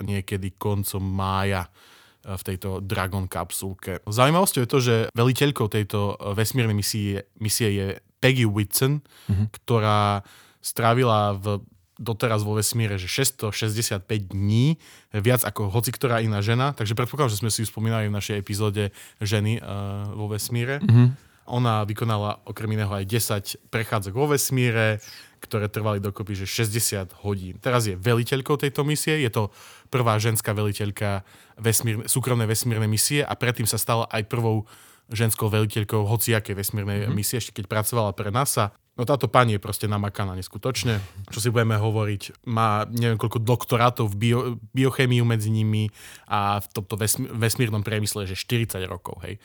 niekedy 0.00 0.56
koncom 0.56 1.04
mája 1.04 1.68
e, 1.68 2.32
v 2.32 2.42
tejto 2.48 2.80
Dragon 2.80 3.28
kapsulke. 3.28 4.00
Zaujímavosťou 4.08 4.60
je 4.64 4.70
to, 4.72 4.80
že 4.80 4.94
veliteľkou 5.12 5.68
tejto 5.68 6.16
e, 6.16 6.32
vesmírnej 6.32 6.72
misie, 6.72 7.28
misie 7.36 7.68
je 7.76 7.86
Peggy 8.18 8.46
Whitson, 8.46 9.00
mm-hmm. 9.00 9.46
ktorá 9.62 10.26
strávila 10.58 11.38
v, 11.38 11.62
doteraz 11.98 12.46
vo 12.46 12.54
vesmíre 12.54 12.98
že 12.98 13.10
665 13.10 14.06
dní, 14.30 14.78
viac 15.10 15.42
ako 15.42 15.70
hoci 15.70 15.90
ktorá 15.90 16.22
iná 16.22 16.38
žena, 16.42 16.74
takže 16.74 16.94
predpokladám, 16.94 17.34
že 17.34 17.40
sme 17.42 17.50
si 17.50 17.62
ju 17.62 17.66
spomínali 17.70 18.06
v 18.10 18.16
našej 18.16 18.36
epizóde 18.38 18.94
ženy 19.18 19.58
uh, 19.58 20.14
vo 20.14 20.30
vesmíre. 20.30 20.78
Mm-hmm. 20.82 21.08
Ona 21.48 21.88
vykonala 21.88 22.44
okrem 22.44 22.76
iného 22.76 22.92
aj 22.92 23.08
10 23.08 23.72
prechádzok 23.72 24.12
vo 24.12 24.28
vesmíre, 24.28 25.00
ktoré 25.40 25.70
trvali 25.70 26.02
dokopy 26.02 26.44
že 26.44 26.46
60 26.46 27.24
hodín. 27.24 27.56
Teraz 27.62 27.86
je 27.88 27.96
veliteľkou 27.96 28.58
tejto 28.58 28.82
misie, 28.84 29.22
je 29.22 29.30
to 29.32 29.54
prvá 29.88 30.18
ženská 30.20 30.52
veliteľka 30.52 31.24
vesmír, 31.56 32.04
súkromnej 32.04 32.50
vesmírnej 32.50 32.90
misie 32.90 33.20
a 33.24 33.32
predtým 33.32 33.64
sa 33.64 33.80
stala 33.80 34.04
aj 34.12 34.28
prvou 34.28 34.68
ženskou 35.08 35.48
veliteľkou 35.48 36.04
hociakej 36.04 36.54
vesmírnej 36.54 37.04
mm-hmm. 37.04 37.16
misie, 37.16 37.40
ešte 37.40 37.56
keď 37.56 37.64
pracovala 37.68 38.12
pre 38.12 38.28
NASA. 38.28 38.76
No 38.98 39.06
táto 39.06 39.30
pani 39.30 39.56
je 39.56 39.62
proste 39.62 39.86
namakaná 39.86 40.34
neskutočne. 40.34 40.98
Čo 41.30 41.38
si 41.38 41.48
budeme 41.54 41.78
hovoriť, 41.78 42.50
má 42.50 42.82
neviem 42.90 43.14
koľko 43.14 43.38
doktorátov 43.38 44.10
v 44.10 44.16
bio, 44.18 44.40
biochemiu 44.74 45.22
medzi 45.22 45.54
nimi 45.54 45.86
a 46.26 46.58
v 46.58 46.66
tomto 46.74 46.98
vesm- 46.98 47.30
vesmírnom 47.30 47.86
priemysle, 47.86 48.26
že 48.26 48.34
40 48.34 48.82
rokov, 48.90 49.22
hej. 49.22 49.38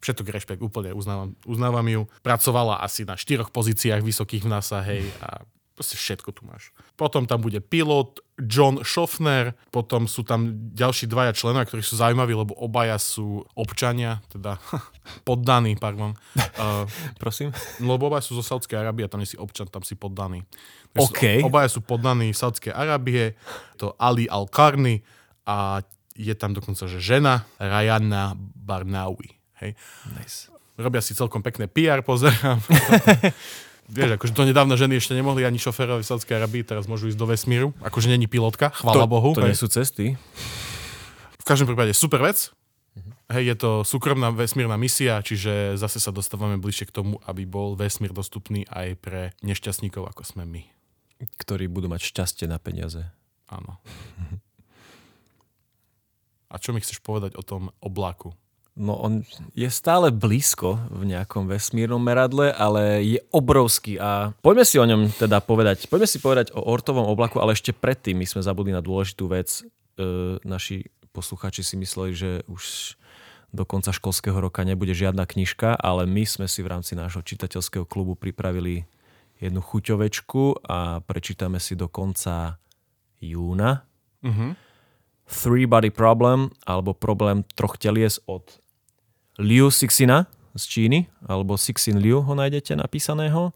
Všetok 0.00 0.32
rešpekt, 0.32 0.64
úplne 0.64 0.96
uznávam, 0.96 1.36
uznávam 1.44 1.84
ju. 1.84 2.02
Pracovala 2.24 2.80
asi 2.80 3.04
na 3.04 3.20
štyroch 3.20 3.52
pozíciách 3.52 4.00
vysokých 4.00 4.46
v 4.46 4.48
NASA, 4.48 4.80
hej, 4.80 5.04
a 5.20 5.44
proste 5.80 5.96
všetko 5.96 6.36
tu 6.36 6.44
máš. 6.44 6.76
Potom 6.92 7.24
tam 7.24 7.40
bude 7.40 7.56
pilot 7.64 8.20
John 8.36 8.84
Schaffner, 8.84 9.56
potom 9.72 10.04
sú 10.04 10.20
tam 10.28 10.52
ďalší 10.76 11.08
dvaja 11.08 11.32
členovia, 11.32 11.64
ktorí 11.64 11.80
sú 11.80 11.96
zaujímaví, 11.96 12.36
lebo 12.36 12.52
obaja 12.52 13.00
sú 13.00 13.48
občania, 13.56 14.20
teda 14.28 14.60
poddaní, 15.28 15.80
pardon. 15.80 16.12
Uh, 16.60 16.84
prosím. 17.22 17.56
lebo 17.80 18.12
obaja 18.12 18.28
sú 18.28 18.36
zo 18.36 18.44
Saudskej 18.44 18.76
Arábie, 18.76 19.08
tam 19.08 19.24
nie 19.24 19.32
si 19.32 19.40
občan, 19.40 19.72
tam 19.72 19.80
si 19.80 19.96
poddaný. 19.96 20.44
Takže 20.92 21.00
sú- 21.00 21.12
OK. 21.16 21.22
Obaja 21.48 21.68
sú 21.72 21.80
poddaní 21.80 22.36
Saudskej 22.36 22.76
Arábie, 22.76 23.40
to 23.80 23.96
Ali 23.96 24.28
Al-Karni 24.28 25.00
a 25.48 25.80
je 26.12 26.36
tam 26.36 26.52
dokonca, 26.52 26.84
že 26.84 27.00
žena 27.00 27.48
Rayana 27.56 28.36
Barnawi. 28.36 29.32
Hej. 29.64 29.80
Nice. 30.12 30.52
Robia 30.76 31.00
si 31.00 31.16
celkom 31.16 31.40
pekné 31.40 31.72
PR, 31.72 32.04
pozerám. 32.04 32.60
Vieš, 33.90 34.16
akože 34.16 34.32
to 34.32 34.46
nedávno 34.46 34.78
ženy 34.78 35.02
ešte 35.02 35.18
nemohli 35.18 35.42
ani 35.42 35.58
šoférovi 35.58 36.06
v 36.06 36.08
Saudskej 36.08 36.38
Arabii, 36.38 36.62
teraz 36.62 36.86
môžu 36.86 37.10
ísť 37.10 37.18
do 37.18 37.26
vesmíru. 37.26 37.74
Akože 37.82 38.06
není 38.06 38.30
pilotka, 38.30 38.70
chvála 38.70 39.02
to, 39.02 39.10
Bohu. 39.10 39.34
To 39.34 39.42
hej. 39.42 39.50
nie 39.50 39.58
sú 39.58 39.66
cesty. 39.66 40.14
V 41.36 41.44
každom 41.44 41.66
prípade 41.66 41.90
super 41.90 42.22
vec. 42.22 42.54
Hej, 43.30 43.54
je 43.54 43.56
to 43.58 43.70
súkromná 43.86 44.34
vesmírna 44.34 44.74
misia, 44.74 45.22
čiže 45.22 45.78
zase 45.78 46.02
sa 46.02 46.10
dostávame 46.10 46.58
bližšie 46.58 46.90
k 46.90 46.96
tomu, 47.02 47.22
aby 47.26 47.46
bol 47.46 47.78
vesmír 47.78 48.10
dostupný 48.10 48.66
aj 48.70 48.98
pre 48.98 49.22
nešťastníkov, 49.42 50.06
ako 50.06 50.22
sme 50.26 50.42
my. 50.46 50.62
ktorí 51.20 51.68
budú 51.68 51.92
mať 51.92 52.10
šťastie 52.10 52.46
na 52.48 52.56
peniaze. 52.56 53.04
Áno. 53.52 53.76
A 56.50 56.58
čo 56.58 56.74
mi 56.74 56.82
chceš 56.82 56.98
povedať 57.04 57.36
o 57.38 57.46
tom 57.46 57.70
oblaku? 57.78 58.34
No 58.78 58.96
on 58.96 59.26
je 59.52 59.66
stále 59.68 60.14
blízko 60.14 60.78
v 60.88 61.10
nejakom 61.10 61.50
vesmírnom 61.50 62.00
meradle, 62.00 62.54
ale 62.54 63.02
je 63.02 63.20
obrovský 63.34 63.98
a 63.98 64.32
poďme 64.40 64.64
si 64.64 64.76
o 64.78 64.86
ňom 64.86 65.10
teda 65.10 65.42
povedať. 65.42 65.90
Poďme 65.90 66.08
si 66.08 66.22
povedať 66.22 66.54
o 66.54 66.62
ortovom 66.62 67.04
oblaku, 67.10 67.42
ale 67.42 67.58
ešte 67.58 67.74
predtým 67.74 68.16
my 68.16 68.26
sme 68.30 68.46
zabudli 68.46 68.70
na 68.70 68.80
dôležitú 68.80 69.26
vec. 69.26 69.60
E, 69.60 70.40
naši 70.46 70.86
posluchači 71.10 71.66
si 71.66 71.74
mysleli, 71.76 72.14
že 72.14 72.30
už 72.46 72.94
do 73.50 73.66
konca 73.66 73.90
školského 73.90 74.38
roka 74.38 74.62
nebude 74.62 74.94
žiadna 74.94 75.26
knižka, 75.26 75.74
ale 75.74 76.06
my 76.06 76.22
sme 76.22 76.46
si 76.46 76.62
v 76.62 76.70
rámci 76.70 76.94
nášho 76.94 77.26
čitateľského 77.26 77.82
klubu 77.82 78.14
pripravili 78.14 78.86
jednu 79.42 79.58
chuťovečku 79.58 80.62
a 80.70 81.02
prečítame 81.02 81.58
si 81.58 81.74
do 81.74 81.90
konca 81.90 82.62
júna. 83.18 83.82
Uh-huh. 84.22 84.54
Three 85.30 85.70
Body 85.70 85.94
Problem 85.94 86.50
alebo 86.66 86.90
problém 86.90 87.46
troch 87.54 87.78
telies 87.78 88.18
od 88.26 88.42
Liu 89.38 89.70
Sixina 89.70 90.26
z 90.58 90.64
Číny, 90.66 90.98
alebo 91.24 91.54
Sixin 91.54 92.02
Liu 92.02 92.20
ho 92.20 92.34
nájdete 92.34 92.74
napísaného. 92.74 93.54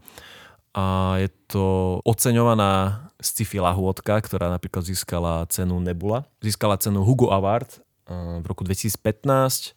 A 0.75 1.19
je 1.23 1.29
to 1.51 1.99
oceňovaná 2.03 3.05
sci-fi 3.23 3.63
lahôdka, 3.63 4.19
ktorá 4.23 4.51
napríklad 4.51 4.83
získala 4.83 5.47
cenu 5.47 5.79
Nebula. 5.79 6.27
Získala 6.43 6.79
cenu 6.79 7.07
Hugo 7.07 7.31
Award 7.31 7.79
eh, 8.11 8.43
v 8.43 8.45
roku 8.47 8.67
2015. 8.67 9.75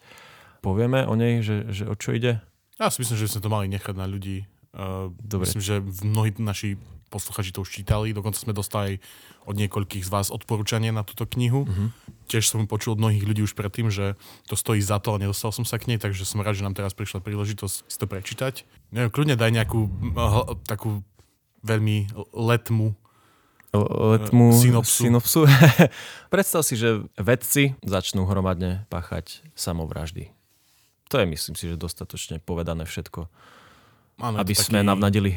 Povieme 0.61 1.05
o 1.05 1.13
nej, 1.13 1.45
že, 1.45 1.69
že 1.69 1.85
o 1.85 1.93
čo 1.93 2.17
ide? 2.17 2.41
Ja 2.81 2.89
si 2.89 3.01
myslím, 3.01 3.17
že 3.17 3.29
sme 3.29 3.41
to 3.45 3.49
mali 3.49 3.67
nechať 3.73 3.93
na 3.97 4.05
ľudí. 4.09 4.45
Uh, 4.77 5.09
Dobre. 5.17 5.49
Myslím, 5.49 5.65
že 5.65 5.75
mnohí 6.05 6.29
naši 6.37 6.77
posluchači 7.07 7.55
to 7.55 7.63
už 7.63 7.69
čítali, 7.71 8.11
dokonca 8.11 8.37
sme 8.39 8.51
dostali 8.55 8.99
od 9.47 9.55
niekoľkých 9.55 10.03
z 10.03 10.11
vás 10.11 10.27
odporúčanie 10.27 10.91
na 10.91 11.07
túto 11.07 11.23
knihu. 11.23 11.63
Uh-huh. 11.63 11.89
Tiež 12.27 12.51
som 12.51 12.67
počul 12.67 12.99
od 12.99 13.01
mnohých 13.03 13.23
ľudí 13.23 13.41
už 13.43 13.55
predtým, 13.55 13.87
že 13.87 14.19
to 14.47 14.59
stojí 14.59 14.83
za 14.83 14.99
to, 14.99 15.15
ale 15.15 15.27
nedostal 15.27 15.55
som 15.55 15.63
sa 15.63 15.79
k 15.79 15.87
nej, 15.87 15.99
takže 15.99 16.27
som 16.27 16.43
rád, 16.43 16.59
že 16.59 16.67
nám 16.67 16.75
teraz 16.75 16.91
prišla 16.91 17.23
príležitosť 17.23 17.75
si 17.87 17.97
to 17.97 18.05
prečítať. 18.05 18.67
Neviem, 18.91 19.11
kľudne 19.11 19.39
daj 19.39 19.51
nejakú 19.55 19.87
uh, 19.87 20.59
takú 20.67 21.01
veľmi 21.63 22.11
letmu 22.35 22.95
Letmu 23.75 24.55
synopsu. 24.55 25.01
synopsu. 25.05 25.41
Predstav 26.33 26.63
si, 26.63 26.79
že 26.79 27.03
vedci 27.19 27.75
začnú 27.83 28.23
hromadne 28.23 28.87
páchať 28.87 29.43
samovraždy. 29.59 30.31
To 31.11 31.19
je, 31.19 31.25
myslím 31.27 31.55
si, 31.55 31.63
že 31.71 31.75
dostatočne 31.75 32.39
povedané 32.39 32.87
všetko, 32.87 33.27
Áno, 34.23 34.35
aby 34.39 34.55
to 34.55 34.63
sme 34.63 34.83
taký 34.83 34.87
navnadili. 34.87 35.31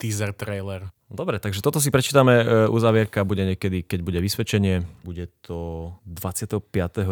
Teaser 0.00 0.32
trailer. 0.32 0.90
Dobre, 1.12 1.36
takže 1.36 1.60
toto 1.60 1.76
si 1.76 1.92
prečítame. 1.92 2.40
e, 2.40 2.44
Uzavierka 2.72 3.24
bude 3.28 3.44
niekedy, 3.44 3.84
keď 3.84 4.00
bude 4.00 4.18
vysvedčenie. 4.18 4.84
Bude 5.04 5.28
to 5.44 5.92
25. 6.08 6.56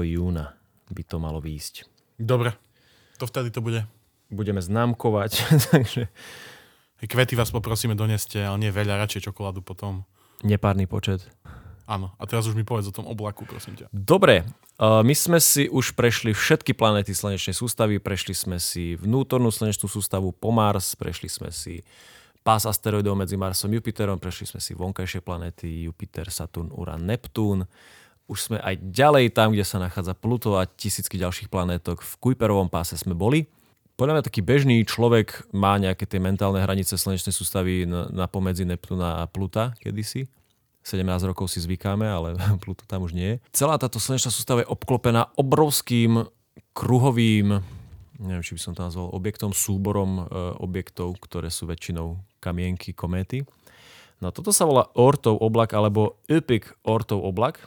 júna 0.09 0.57
by 0.91 1.03
to 1.07 1.17
malo 1.23 1.39
výjsť. 1.39 1.87
Dobre, 2.19 2.57
to 3.21 3.25
vtedy 3.29 3.53
to 3.53 3.61
bude. 3.63 3.85
Budeme 4.31 4.63
známkovať, 4.63 5.33
takže 5.75 6.09
Kvety 7.01 7.33
vás 7.33 7.49
poprosíme 7.49 7.97
doneste, 7.97 8.45
ale 8.45 8.61
nie 8.61 8.71
veľa, 8.73 9.01
radšej 9.01 9.33
čokoládu 9.33 9.65
potom. 9.65 10.05
nepárny 10.45 10.85
počet. 10.85 11.25
Áno, 11.91 12.15
a 12.21 12.25
teraz 12.29 12.47
už 12.47 12.55
mi 12.55 12.63
povedz 12.63 12.87
o 12.87 12.95
tom 12.95 13.09
oblaku, 13.09 13.43
prosím 13.49 13.75
ťa. 13.75 13.91
Dobre, 13.91 14.47
uh, 14.79 15.03
my 15.03 15.11
sme 15.17 15.43
si 15.43 15.67
už 15.67 15.99
prešli 15.99 16.31
všetky 16.31 16.71
planéty 16.77 17.11
slnečnej 17.17 17.57
sústavy, 17.57 17.99
prešli 17.99 18.31
sme 18.37 18.63
si 18.63 18.95
vnútornú 18.95 19.51
slnečnú 19.51 19.91
sústavu 19.91 20.31
po 20.31 20.55
Mars, 20.55 20.95
prešli 20.95 21.27
sme 21.27 21.51
si 21.51 21.83
pás 22.41 22.65
asteroidov 22.65 23.17
medzi 23.17 23.37
Marsom 23.37 23.73
a 23.73 23.77
Jupiterom, 23.77 24.17
prešli 24.17 24.49
sme 24.49 24.61
si 24.61 24.73
vonkajšie 24.73 25.21
planéty 25.21 25.85
Jupiter, 25.85 26.33
Saturn, 26.33 26.73
Uran, 26.73 27.05
Neptún. 27.05 27.69
Už 28.31 28.39
sme 28.51 28.59
aj 28.63 28.79
ďalej 28.81 29.35
tam, 29.35 29.53
kde 29.53 29.67
sa 29.67 29.83
nachádza 29.83 30.17
Pluto 30.17 30.57
a 30.57 30.65
tisícky 30.65 31.19
ďalších 31.19 31.51
planétok. 31.51 32.01
V 32.01 32.13
Kuiperovom 32.23 32.71
páse 32.71 32.97
sme 32.97 33.13
boli. 33.13 33.51
Podľa 34.01 34.17
mňa 34.17 34.25
taký 34.25 34.41
bežný 34.41 34.81
človek 34.89 35.53
má 35.53 35.77
nejaké 35.77 36.09
tie 36.09 36.17
mentálne 36.17 36.57
hranice 36.57 36.97
slnečnej 36.97 37.37
sústavy 37.37 37.85
na, 37.85 38.25
pomedzi 38.25 38.65
Neptúna 38.65 39.21
a 39.21 39.29
Pluta 39.29 39.77
kedysi. 39.77 40.25
17 40.81 41.05
rokov 41.29 41.53
si 41.53 41.61
zvykáme, 41.61 42.09
ale 42.09 42.33
Pluto 42.65 42.89
tam 42.89 43.05
už 43.05 43.13
nie 43.13 43.37
je. 43.37 43.37
Celá 43.53 43.77
táto 43.77 44.01
slnečná 44.01 44.33
sústava 44.33 44.65
je 44.65 44.73
obklopená 44.73 45.29
obrovským 45.37 46.25
kruhovým, 46.73 47.61
neviem, 48.21 48.45
či 48.45 48.55
by 48.55 48.61
som 48.61 48.73
to 48.77 48.85
nazval, 48.85 49.09
objektom, 49.17 49.57
súborom 49.57 50.23
e, 50.23 50.25
objektov, 50.61 51.17
ktoré 51.25 51.49
sú 51.49 51.65
väčšinou 51.65 52.21
kamienky, 52.39 52.93
kométy. 52.93 53.49
No 54.21 54.29
toto 54.29 54.53
sa 54.53 54.69
volá 54.69 54.93
Ortov 54.93 55.41
oblak 55.41 55.73
alebo 55.73 56.21
Epic 56.29 56.69
Ortov 56.85 57.25
oblak. 57.25 57.65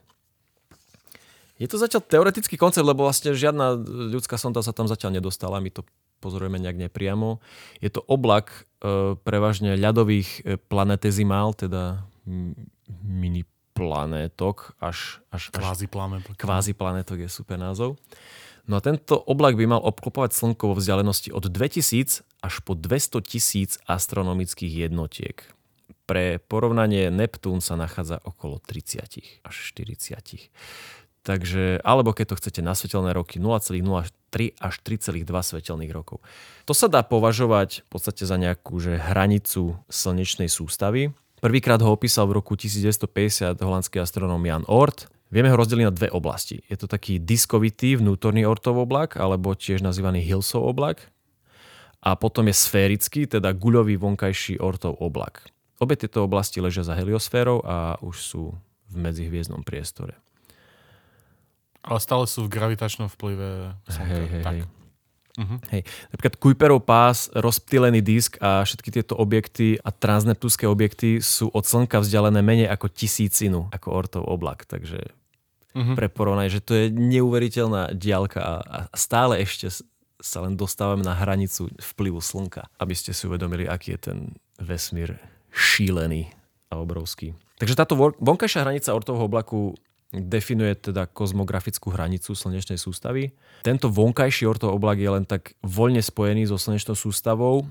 Je 1.57 1.65
to 1.65 1.81
zatiaľ 1.81 2.05
teoretický 2.05 2.57
koncept, 2.57 2.85
lebo 2.85 3.05
vlastne 3.05 3.33
žiadna 3.33 3.77
ľudská 4.13 4.37
sonda 4.37 4.61
sa 4.61 4.73
tam 4.73 4.85
zatiaľ 4.85 5.17
nedostala, 5.17 5.61
my 5.61 5.73
to 5.73 5.81
pozorujeme 6.21 6.61
nejak 6.61 6.77
nepriamo. 6.77 7.41
Je 7.81 7.89
to 7.89 8.05
oblak 8.05 8.69
e, 8.79 9.17
prevažne 9.17 9.73
ľadových 9.75 10.29
e, 10.45 10.61
planetezimál, 10.61 11.57
teda 11.57 12.05
mini 13.03 13.43
planétok, 13.73 14.77
až, 14.77 15.19
až, 15.33 15.49
kvázi 15.49 15.89
planétok. 15.89 16.37
Kvázi 16.37 16.77
planétok 16.77 17.25
je 17.25 17.29
super 17.29 17.57
názov. 17.57 17.97
No 18.63 18.79
a 18.79 18.81
tento 18.81 19.19
oblak 19.19 19.59
by 19.59 19.67
mal 19.67 19.81
obklopovať 19.83 20.31
Slnko 20.31 20.71
vo 20.71 20.75
vzdialenosti 20.79 21.35
od 21.35 21.51
2000 21.51 22.23
až 22.39 22.53
po 22.63 22.79
200 22.79 23.19
tisíc 23.23 23.75
astronomických 23.87 24.87
jednotiek. 24.87 25.43
Pre 26.07 26.39
porovnanie 26.47 27.11
Neptún 27.11 27.59
sa 27.59 27.75
nachádza 27.75 28.23
okolo 28.23 28.63
30 28.63 29.43
až 29.43 29.55
40. 29.75 30.47
Takže, 31.23 31.79
alebo 31.87 32.11
keď 32.11 32.35
to 32.35 32.39
chcete 32.39 32.59
na 32.59 32.75
svetelné 32.75 33.15
roky 33.15 33.39
0,03 33.39 34.59
až 34.59 34.75
3,2 34.83 35.23
svetelných 35.23 35.91
rokov. 35.95 36.19
To 36.67 36.75
sa 36.75 36.91
dá 36.91 36.99
považovať 36.99 37.87
v 37.87 37.89
podstate 37.91 38.27
za 38.27 38.35
nejakú 38.35 38.75
že 38.83 38.99
hranicu 38.99 39.79
slnečnej 39.87 40.51
sústavy. 40.51 41.15
Prvýkrát 41.39 41.79
ho 41.79 41.95
opísal 41.95 42.27
v 42.27 42.43
roku 42.43 42.59
1950 42.59 43.55
holandský 43.59 44.03
astronóm 44.03 44.43
Jan 44.43 44.67
Oort. 44.67 45.07
Vieme 45.33 45.49
ho 45.49 45.57
rozdeliť 45.57 45.85
na 45.89 45.93
dve 45.97 46.13
oblasti. 46.13 46.61
Je 46.69 46.77
to 46.77 46.85
taký 46.85 47.17
diskovitý 47.17 47.97
vnútorný 47.97 48.45
Ortov 48.45 48.77
oblak, 48.77 49.17
alebo 49.17 49.57
tiež 49.57 49.81
nazývaný 49.81 50.21
Hillsov 50.21 50.61
oblak. 50.61 51.09
A 52.05 52.13
potom 52.13 52.45
je 52.45 52.53
sférický, 52.53 53.25
teda 53.25 53.49
guľový 53.57 53.97
vonkajší 53.97 54.61
Ortov 54.61 55.01
oblak. 55.01 55.49
Obe 55.81 55.97
tieto 55.97 56.21
oblasti 56.21 56.61
ležia 56.61 56.85
za 56.85 56.93
heliosférou 56.93 57.65
a 57.65 57.97
už 58.05 58.15
sú 58.21 58.43
v 58.93 58.95
medzihviezdnom 59.01 59.65
priestore. 59.65 60.13
Ale 61.81 61.97
stále 61.97 62.29
sú 62.29 62.45
v 62.45 62.53
gravitačnom 62.53 63.09
vplyve. 63.09 63.73
Hej, 63.89 64.25
hej, 64.29 64.43
tak. 64.45 64.53
Hej. 64.53 64.61
Uh-huh. 65.33 65.57
Hej. 65.73 65.81
Napríklad 66.13 66.37
Kuiperov 66.37 66.85
pás, 66.85 67.25
rozptýlený 67.33 68.05
disk 68.05 68.37
a 68.37 68.61
všetky 68.61 68.93
tieto 68.93 69.17
objekty 69.17 69.81
a 69.81 69.89
transneptúske 69.89 70.69
objekty 70.69 71.25
sú 71.25 71.49
od 71.49 71.65
Slnka 71.65 72.05
vzdialené 72.05 72.45
menej 72.45 72.69
ako 72.69 72.85
tisícinu, 72.93 73.65
ako 73.73 73.87
Ortov 73.97 74.23
oblak. 74.29 74.69
Takže 74.69 75.22
uh-huh. 75.73 75.97
pre 75.97 76.07
porovnanie, 76.07 76.53
že 76.53 76.61
to 76.63 76.73
je 76.77 76.85
neuveriteľná 76.93 77.97
diálka 77.97 78.39
a, 78.39 78.55
a 78.61 78.77
stále 78.93 79.41
ešte 79.41 79.69
sa 80.23 80.39
len 80.39 80.55
dostávame 80.55 81.03
na 81.03 81.11
hranicu 81.11 81.67
vplyvu 81.75 82.23
Slnka, 82.23 82.71
aby 82.79 82.95
ste 82.95 83.11
si 83.11 83.27
uvedomili, 83.27 83.67
aký 83.67 83.99
je 83.99 83.99
ten 83.99 84.17
vesmír 84.55 85.19
šílený 85.51 86.31
a 86.71 86.79
obrovský. 86.79 87.35
Takže 87.59 87.75
táto 87.75 87.99
vonkajšia 87.99 88.63
hranica 88.63 88.95
Ortovho 88.95 89.27
oblaku 89.27 89.75
definuje 90.13 90.77
teda 90.77 91.09
kozmografickú 91.09 91.89
hranicu 91.89 92.37
slnečnej 92.37 92.77
sústavy. 92.77 93.33
Tento 93.65 93.89
vonkajší 93.89 94.45
ortooblak 94.45 95.01
je 95.01 95.09
len 95.09 95.25
tak 95.25 95.57
voľne 95.65 95.99
spojený 96.05 96.45
so 96.45 96.61
slnečnou 96.61 96.93
sústavou 96.93 97.65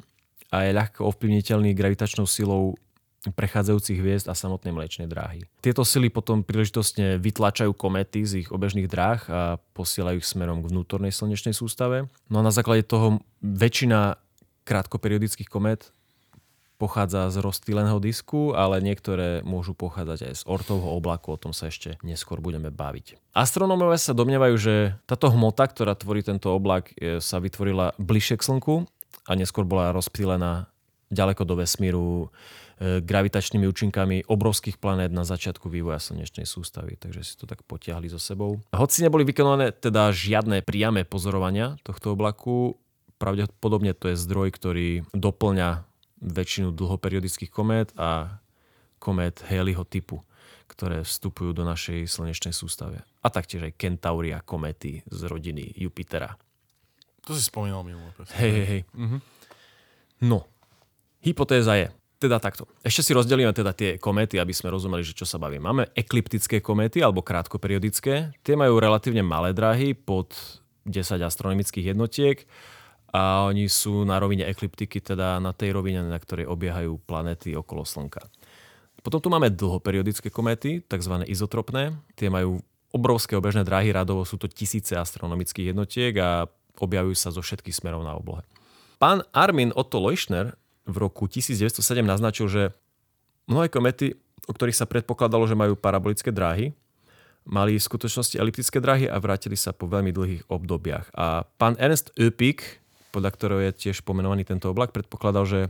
a 0.50 0.66
je 0.66 0.74
ľahko 0.74 1.06
ovplyvniteľný 1.06 1.70
gravitačnou 1.72 2.26
silou 2.26 2.74
prechádzajúcich 3.22 4.02
hviezd 4.02 4.26
a 4.26 4.34
samotnej 4.34 4.74
mlečnej 4.74 5.06
dráhy. 5.06 5.46
Tieto 5.62 5.86
sily 5.86 6.10
potom 6.10 6.42
príležitostne 6.42 7.22
vytlačajú 7.22 7.70
komety 7.70 8.26
z 8.26 8.32
ich 8.42 8.48
obežných 8.50 8.90
dráh 8.90 9.22
a 9.30 9.62
posielajú 9.78 10.18
ich 10.18 10.26
smerom 10.26 10.58
k 10.58 10.74
vnútornej 10.74 11.14
slnečnej 11.14 11.54
sústave. 11.54 12.10
No 12.26 12.42
a 12.42 12.46
na 12.46 12.50
základe 12.50 12.82
toho 12.82 13.22
väčšina 13.38 14.18
krátkoperiodických 14.66 15.46
komet 15.46 15.94
pochádza 16.82 17.30
z 17.30 17.38
rozstýleného 17.46 18.02
disku, 18.02 18.58
ale 18.58 18.82
niektoré 18.82 19.46
môžu 19.46 19.70
pochádzať 19.70 20.18
aj 20.26 20.34
z 20.34 20.42
ortovho 20.50 20.98
oblaku, 20.98 21.30
o 21.30 21.38
tom 21.38 21.54
sa 21.54 21.70
ešte 21.70 21.94
neskôr 22.02 22.42
budeme 22.42 22.74
baviť. 22.74 23.22
Astronómovia 23.38 24.02
sa 24.02 24.18
domnievajú, 24.18 24.54
že 24.58 24.74
táto 25.06 25.30
hmota, 25.30 25.70
ktorá 25.70 25.94
tvorí 25.94 26.26
tento 26.26 26.50
oblak, 26.50 26.90
sa 27.22 27.38
vytvorila 27.38 27.94
bližšie 28.02 28.34
k 28.34 28.46
Slnku 28.50 28.74
a 29.30 29.32
neskôr 29.38 29.62
bola 29.62 29.94
rozptýlená 29.94 30.71
ďaleko 31.12 31.44
do 31.44 31.60
vesmíru 31.60 32.26
e, 32.80 32.98
gravitačnými 33.04 33.68
účinkami 33.68 34.24
obrovských 34.24 34.80
planét 34.80 35.12
na 35.12 35.28
začiatku 35.28 35.68
vývoja 35.68 36.00
slnečnej 36.00 36.48
sústavy, 36.48 36.96
takže 36.96 37.20
si 37.20 37.36
to 37.36 37.44
tak 37.44 37.60
potiahli 37.68 38.08
so 38.08 38.18
sebou. 38.18 38.58
Hoci 38.72 39.04
neboli 39.04 39.28
vykonané 39.28 39.76
teda 39.76 40.08
žiadne 40.10 40.64
priame 40.64 41.04
pozorovania 41.04 41.76
tohto 41.84 42.16
oblaku, 42.16 42.80
pravdepodobne 43.20 43.94
to 43.94 44.10
je 44.10 44.16
zdroj, 44.18 44.50
ktorý 44.50 45.06
doplňa 45.14 45.86
väčšinu 46.22 46.74
dlhoperiodických 46.74 47.54
komét 47.54 47.94
a 47.94 48.42
komét 49.02 49.42
Halleyho 49.46 49.86
typu, 49.86 50.22
ktoré 50.70 51.02
vstupujú 51.02 51.54
do 51.54 51.62
našej 51.62 52.06
slnečnej 52.06 52.54
sústave. 52.54 53.02
A 53.22 53.30
taktiež 53.30 53.66
aj 53.66 53.78
Kentauria 53.78 54.42
kométy 54.42 55.02
z 55.06 55.20
rodiny 55.26 55.74
Jupitera. 55.78 56.34
To 57.26 57.34
si 57.34 57.42
spomínal 57.42 57.86
mimo. 57.86 58.10
Hej, 58.38 58.50
hej, 58.50 58.66
hej. 58.66 58.82
Mhm. 58.94 59.18
No, 60.22 60.46
hypotéza 61.22 61.78
je, 61.78 61.88
teda 62.22 62.38
takto. 62.38 62.70
Ešte 62.86 63.02
si 63.02 63.12
rozdelíme 63.14 63.50
teda 63.50 63.74
tie 63.74 63.98
kométy, 63.98 64.38
aby 64.38 64.54
sme 64.54 64.70
rozumeli, 64.70 65.02
že 65.02 65.18
čo 65.18 65.26
sa 65.26 65.42
baví. 65.42 65.58
Máme 65.58 65.90
ekliptické 65.98 66.62
kométy 66.62 67.02
alebo 67.02 67.22
krátkoperiodické. 67.22 68.38
Tie 68.46 68.54
majú 68.54 68.78
relatívne 68.78 69.26
malé 69.26 69.50
dráhy 69.50 69.98
pod 69.98 70.34
10 70.86 71.18
astronomických 71.18 71.94
jednotiek 71.94 72.46
a 73.10 73.50
oni 73.50 73.66
sú 73.66 74.06
na 74.06 74.22
rovine 74.22 74.46
ekliptiky, 74.46 75.02
teda 75.02 75.42
na 75.42 75.50
tej 75.50 75.74
rovine, 75.74 76.06
na 76.06 76.18
ktorej 76.18 76.46
obiehajú 76.46 77.02
planéty 77.02 77.58
okolo 77.58 77.82
Slnka. 77.82 78.24
Potom 79.02 79.18
tu 79.18 79.28
máme 79.28 79.50
dlhoperiodické 79.50 80.30
kométy, 80.30 80.78
tzv. 80.86 81.26
izotropné. 81.26 81.98
Tie 82.14 82.30
majú 82.30 82.62
obrovské 82.94 83.34
obežné 83.34 83.66
dráhy, 83.66 83.90
radovo 83.90 84.22
sú 84.22 84.38
to 84.38 84.46
tisíce 84.46 84.94
astronomických 84.94 85.74
jednotiek 85.74 86.14
a 86.22 86.46
objavujú 86.78 87.16
sa 87.18 87.34
zo 87.34 87.42
všetkých 87.42 87.74
smerov 87.74 88.06
na 88.06 88.14
oblohe. 88.14 88.46
Pán 89.02 89.26
Armin 89.34 89.74
Otto 89.74 89.98
Leuschner 89.98 90.54
v 90.86 90.96
roku 90.98 91.30
1907 91.30 92.02
naznačil, 92.02 92.46
že 92.50 92.62
mnohé 93.46 93.70
komety, 93.70 94.18
o 94.46 94.52
ktorých 94.52 94.76
sa 94.76 94.86
predpokladalo, 94.88 95.46
že 95.46 95.58
majú 95.58 95.78
parabolické 95.78 96.34
dráhy, 96.34 96.74
mali 97.42 97.78
v 97.78 97.82
skutočnosti 97.82 98.38
eliptické 98.38 98.78
dráhy 98.78 99.10
a 99.10 99.18
vrátili 99.18 99.58
sa 99.58 99.74
po 99.74 99.90
veľmi 99.90 100.14
dlhých 100.14 100.42
obdobiach. 100.46 101.10
A 101.14 101.46
pán 101.58 101.74
Ernst 101.78 102.14
Öpik 102.14 102.82
podľa 103.12 103.30
ktorého 103.36 103.60
je 103.68 103.72
tiež 103.76 104.02
pomenovaný 104.08 104.48
tento 104.48 104.72
oblak, 104.72 104.96
predpokladal, 104.96 105.44
že 105.44 105.60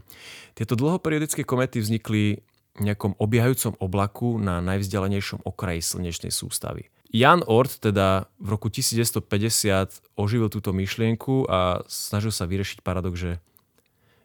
tieto 0.55 0.79
dlhoperiodické 0.79 1.43
komety 1.43 1.83
vznikli 1.83 2.39
v 2.79 2.81
nejakom 2.81 3.19
obiehajúcom 3.19 3.77
oblaku 3.83 4.41
na 4.41 4.63
najvzdialenejšom 4.65 5.45
okraji 5.45 5.83
slnečnej 5.85 6.33
sústavy. 6.33 6.89
Jan 7.13 7.45
Ort 7.45 7.85
teda 7.85 8.33
v 8.41 8.57
roku 8.57 8.73
1950 8.73 10.17
oživil 10.17 10.49
túto 10.49 10.73
myšlienku 10.73 11.45
a 11.45 11.85
snažil 11.85 12.33
sa 12.33 12.49
vyriešiť 12.49 12.81
paradox, 12.81 13.21
že, 13.21 13.33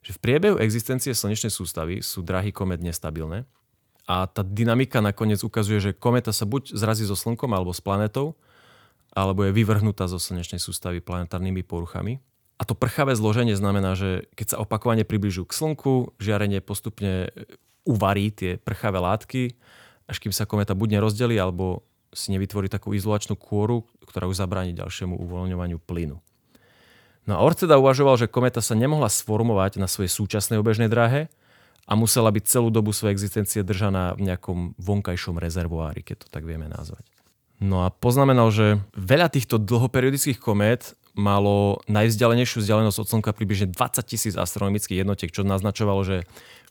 že 0.08 0.16
v 0.16 0.24
priebehu 0.24 0.56
existencie 0.64 1.12
slnečnej 1.12 1.52
sústavy 1.52 2.00
sú 2.00 2.24
dráhy 2.24 2.56
komet 2.56 2.80
nestabilné 2.80 3.44
a 4.08 4.24
tá 4.24 4.40
dynamika 4.40 5.04
nakoniec 5.04 5.44
ukazuje, 5.44 5.84
že 5.84 5.92
kometa 5.92 6.32
sa 6.32 6.48
buď 6.48 6.72
zrazí 6.80 7.04
so 7.04 7.20
Slnkom 7.20 7.52
alebo 7.52 7.76
s 7.76 7.84
planetou, 7.84 8.40
alebo 9.12 9.44
je 9.44 9.52
vyvrhnutá 9.52 10.08
zo 10.08 10.16
slnečnej 10.16 10.64
sústavy 10.64 11.04
planetárnymi 11.04 11.60
poruchami. 11.68 12.24
A 12.56 12.64
to 12.64 12.72
prchavé 12.72 13.20
zloženie 13.20 13.60
znamená, 13.60 14.00
že 14.00 14.32
keď 14.40 14.56
sa 14.56 14.60
opakovane 14.64 15.04
približujú 15.04 15.44
k 15.44 15.58
Slnku, 15.60 16.16
žiarenie 16.24 16.64
postupne 16.64 17.36
uvarí 17.84 18.32
tie 18.32 18.56
prchavé 18.56 19.04
látky, 19.04 19.60
až 20.08 20.18
kým 20.24 20.32
sa 20.32 20.48
kometa 20.48 20.72
buď 20.72 20.98
nerozdelí, 20.98 21.36
alebo 21.36 21.84
si 22.16 22.32
nevytvorí 22.32 22.72
takú 22.72 22.96
izolačnú 22.96 23.36
kôru, 23.36 23.84
ktorá 24.08 24.32
už 24.32 24.40
zabráni 24.40 24.72
ďalšiemu 24.72 25.20
uvoľňovaniu 25.20 25.84
plynu. 25.84 26.24
No 27.28 27.36
a 27.36 27.44
Oort 27.44 27.60
teda 27.60 27.76
uvažoval, 27.76 28.16
že 28.16 28.32
kometa 28.32 28.64
sa 28.64 28.74
nemohla 28.74 29.12
sformovať 29.12 29.84
na 29.84 29.92
svojej 29.92 30.08
súčasnej 30.08 30.64
obežnej 30.64 30.88
dráhe 30.88 31.28
a 31.84 31.94
musela 32.00 32.32
byť 32.32 32.44
celú 32.48 32.72
dobu 32.72 32.96
svojej 32.96 33.12
existencie 33.20 33.68
držaná 33.68 34.16
v 34.16 34.32
nejakom 34.32 34.80
vonkajšom 34.80 35.36
rezervoári, 35.36 36.08
keď 36.08 36.24
to 36.24 36.28
tak 36.32 36.48
vieme 36.48 36.72
nazvať. 36.72 37.04
No 37.60 37.84
a 37.84 37.92
poznamenal, 37.92 38.48
že 38.54 38.80
veľa 38.96 39.28
týchto 39.28 39.60
dlhoperiodických 39.60 40.40
komét 40.40 40.96
malo 41.18 41.82
najvzdialenejšiu 41.90 42.62
vzdialenosť 42.62 43.00
od 43.02 43.10
Slnka 43.10 43.32
približne 43.34 43.74
20 43.74 44.06
tisíc 44.06 44.34
astronomických 44.38 45.02
jednotiek, 45.02 45.34
čo 45.34 45.42
naznačovalo, 45.42 46.06
že 46.06 46.18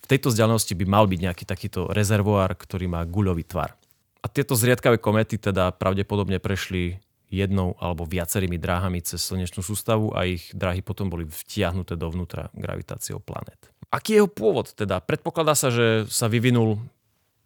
v 0.00 0.06
tejto 0.06 0.30
vzdialenosti 0.30 0.78
by 0.78 0.84
mal 0.86 1.10
byť 1.10 1.20
nejaký 1.20 1.44
takýto 1.44 1.90
rezervoár, 1.90 2.54
ktorý 2.54 2.86
má 2.86 3.02
guľový 3.02 3.42
tvar. 3.42 3.74
A 4.22 4.30
tieto 4.30 4.54
zriedkavé 4.54 5.02
komety 5.02 5.36
teda 5.36 5.74
pravdepodobne 5.74 6.38
prešli 6.38 7.02
jednou 7.30 7.74
alebo 7.82 8.06
viacerými 8.06 8.58
dráhami 8.58 9.02
cez 9.02 9.22
slnečnú 9.22 9.62
sústavu 9.62 10.14
a 10.14 10.26
ich 10.26 10.50
dráhy 10.54 10.80
potom 10.80 11.10
boli 11.10 11.26
vtiahnuté 11.26 11.98
dovnútra 11.98 12.50
gravitáciou 12.54 13.18
planet. 13.18 13.58
Aký 13.90 14.14
je 14.14 14.18
jeho 14.22 14.30
pôvod? 14.30 14.74
Teda 14.74 14.98
predpokladá 15.02 15.54
sa, 15.54 15.70
že 15.70 16.06
sa 16.10 16.26
vyvinul 16.26 16.78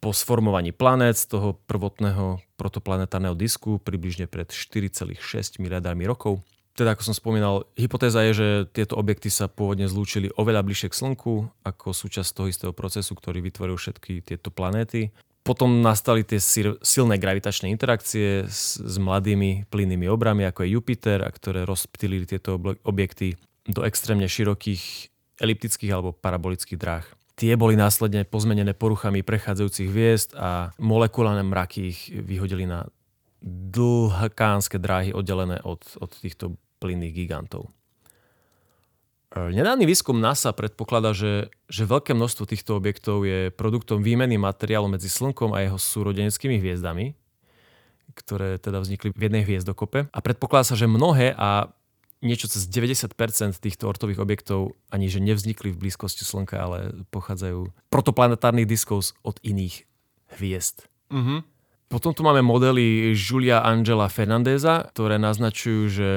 po 0.01 0.09
sformovaní 0.09 0.73
planét 0.73 1.17
z 1.17 1.37
toho 1.37 1.57
prvotného 1.69 2.41
protoplanetárneho 2.57 3.37
disku 3.37 3.77
približne 3.77 4.25
pred 4.25 4.49
4,6 4.49 5.61
miliardami 5.61 6.09
rokov 6.09 6.41
teda 6.71 6.95
ako 6.95 7.03
som 7.03 7.15
spomínal, 7.15 7.67
hypotéza 7.75 8.23
je, 8.25 8.33
že 8.33 8.47
tieto 8.71 8.95
objekty 8.95 9.27
sa 9.27 9.51
pôvodne 9.51 9.91
zlúčili 9.91 10.31
oveľa 10.39 10.63
bližšie 10.63 10.87
k 10.87 10.97
Slnku 11.03 11.51
ako 11.67 11.91
súčasť 11.91 12.31
toho 12.31 12.47
istého 12.47 12.73
procesu, 12.73 13.11
ktorý 13.11 13.43
vytvoril 13.43 13.75
všetky 13.75 14.23
tieto 14.23 14.55
planéty. 14.55 15.11
Potom 15.41 15.81
nastali 15.81 16.21
tie 16.21 16.37
silné 16.85 17.17
gravitačné 17.17 17.65
interakcie 17.73 18.45
s, 18.45 18.77
s 18.77 18.95
mladými 19.01 19.65
plynnými 19.73 20.05
obrami, 20.05 20.45
ako 20.45 20.61
je 20.61 20.73
Jupiter, 20.77 21.25
a 21.25 21.33
ktoré 21.33 21.65
rozptýlili 21.65 22.29
tieto 22.29 22.61
objekty 22.85 23.33
do 23.65 23.81
extrémne 23.81 24.29
širokých 24.29 25.09
eliptických 25.41 25.91
alebo 25.91 26.13
parabolických 26.13 26.77
dráh. 26.77 27.05
Tie 27.33 27.57
boli 27.57 27.73
následne 27.73 28.21
pozmenené 28.21 28.77
poruchami 28.77 29.25
prechádzajúcich 29.25 29.89
hviezd 29.89 30.29
a 30.37 30.69
molekulárne 30.77 31.41
mraky 31.41 31.89
ich 31.89 32.13
vyhodili 32.13 32.69
na 32.69 32.85
dlhkánske 33.41 34.77
dráhy 34.77 35.09
oddelené 35.09 35.57
od, 35.65 35.81
od 35.97 36.11
týchto 36.21 36.53
plynných 36.77 37.17
gigantov. 37.17 37.73
E, 39.31 39.55
nedávny 39.55 39.87
výskum 39.87 40.19
NASA 40.19 40.51
predpokladá, 40.51 41.15
že, 41.15 41.47
že 41.71 41.87
veľké 41.87 42.11
množstvo 42.11 42.43
týchto 42.43 42.75
objektov 42.75 43.23
je 43.23 43.47
produktom 43.55 44.03
výmeny 44.03 44.35
materiálu 44.35 44.91
medzi 44.91 45.07
Slnkom 45.07 45.55
a 45.55 45.63
jeho 45.63 45.79
súrodeneckými 45.79 46.59
hviezdami, 46.59 47.15
ktoré 48.11 48.59
teda 48.59 48.83
vznikli 48.83 49.15
v 49.15 49.31
jednej 49.31 49.43
hviezdokope. 49.47 50.11
A 50.11 50.19
predpokladá 50.19 50.67
sa, 50.67 50.75
že 50.75 50.91
mnohé 50.91 51.31
a 51.39 51.71
niečo 52.21 52.45
cez 52.45 52.69
90% 52.69 53.15
týchto 53.57 53.89
ortových 53.89 54.21
objektov 54.21 54.77
ani 54.93 55.09
že 55.09 55.23
nevznikli 55.23 55.73
v 55.73 55.79
blízkosti 55.87 56.21
Slnka, 56.21 56.59
ale 56.59 56.77
pochádzajú 57.09 57.73
protoplanetárnych 57.89 58.69
diskov 58.69 59.17
od 59.25 59.41
iných 59.41 59.89
hviezd. 60.37 60.85
Mm-hmm. 61.09 61.39
Potom 61.91 62.15
tu 62.15 62.23
máme 62.23 62.39
modely 62.39 63.11
Julia 63.11 63.59
Angela 63.67 64.07
Fernandeza, 64.07 64.87
ktoré 64.95 65.19
naznačujú, 65.19 65.81
že 65.91 66.09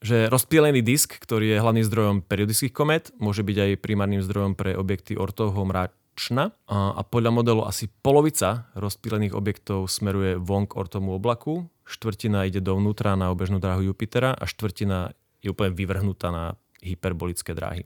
že 0.00 0.32
rozptýlený 0.32 0.80
disk, 0.80 1.20
ktorý 1.20 1.56
je 1.56 1.62
hlavným 1.62 1.84
zdrojom 1.84 2.16
periodických 2.24 2.72
komét, 2.72 3.12
môže 3.20 3.44
byť 3.44 3.56
aj 3.56 3.82
primárnym 3.84 4.24
zdrojom 4.24 4.56
pre 4.56 4.72
objekty 4.72 5.12
ortovho 5.12 5.60
mračna 5.68 6.56
a 6.68 7.00
podľa 7.04 7.30
modelu 7.36 7.62
asi 7.68 7.92
polovica 8.00 8.72
rozptýlených 8.72 9.36
objektov 9.36 9.92
smeruje 9.92 10.40
von 10.40 10.64
k 10.64 10.80
ortomu 10.80 11.20
oblaku, 11.20 11.68
štvrtina 11.84 12.48
ide 12.48 12.64
dovnútra 12.64 13.12
na 13.12 13.28
obežnú 13.28 13.60
dráhu 13.60 13.92
Jupitera 13.92 14.32
a 14.32 14.48
štvrtina 14.48 15.12
je 15.44 15.52
úplne 15.52 15.76
vyvrhnutá 15.76 16.32
na 16.32 16.44
hyperbolické 16.80 17.52
dráhy. 17.52 17.84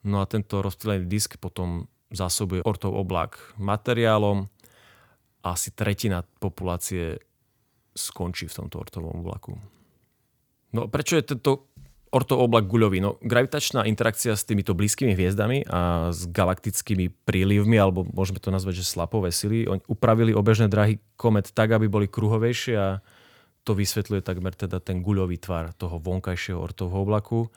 No 0.00 0.24
a 0.24 0.28
tento 0.28 0.64
rozptýlený 0.64 1.04
disk 1.04 1.36
potom 1.36 1.92
zásobuje 2.08 2.64
ortov 2.64 2.96
oblak 2.96 3.36
materiálom 3.60 4.48
a 5.44 5.48
asi 5.52 5.76
tretina 5.76 6.24
populácie 6.40 7.20
skončí 7.92 8.48
v 8.48 8.56
tomto 8.64 8.80
ortovom 8.80 9.20
oblaku. 9.20 9.79
No 10.70 10.86
prečo 10.86 11.18
je 11.18 11.34
tento 11.34 11.70
ortov 12.10 12.42
oblak 12.42 12.66
guľový? 12.66 12.98
No 13.02 13.18
gravitačná 13.22 13.86
interakcia 13.86 14.34
s 14.34 14.46
týmito 14.46 14.74
blízkymi 14.74 15.14
hviezdami 15.14 15.66
a 15.70 16.10
s 16.10 16.26
galaktickými 16.26 17.10
prílivmi, 17.26 17.78
alebo 17.78 18.06
môžeme 18.06 18.42
to 18.42 18.50
nazvať, 18.50 18.82
že 18.82 18.90
slapové 18.90 19.30
sily, 19.30 19.70
oni 19.70 19.82
upravili 19.86 20.34
obežné 20.34 20.66
drahy 20.66 20.98
komet 21.14 21.50
tak, 21.54 21.74
aby 21.74 21.86
boli 21.86 22.06
kruhovejšie 22.10 22.74
a 22.78 22.88
to 23.62 23.76
vysvetľuje 23.76 24.24
takmer 24.24 24.56
teda 24.56 24.80
ten 24.80 25.04
guľový 25.04 25.38
tvar 25.38 25.76
toho 25.76 26.00
vonkajšieho 26.00 26.58
ortovho 26.58 27.04
oblaku. 27.04 27.52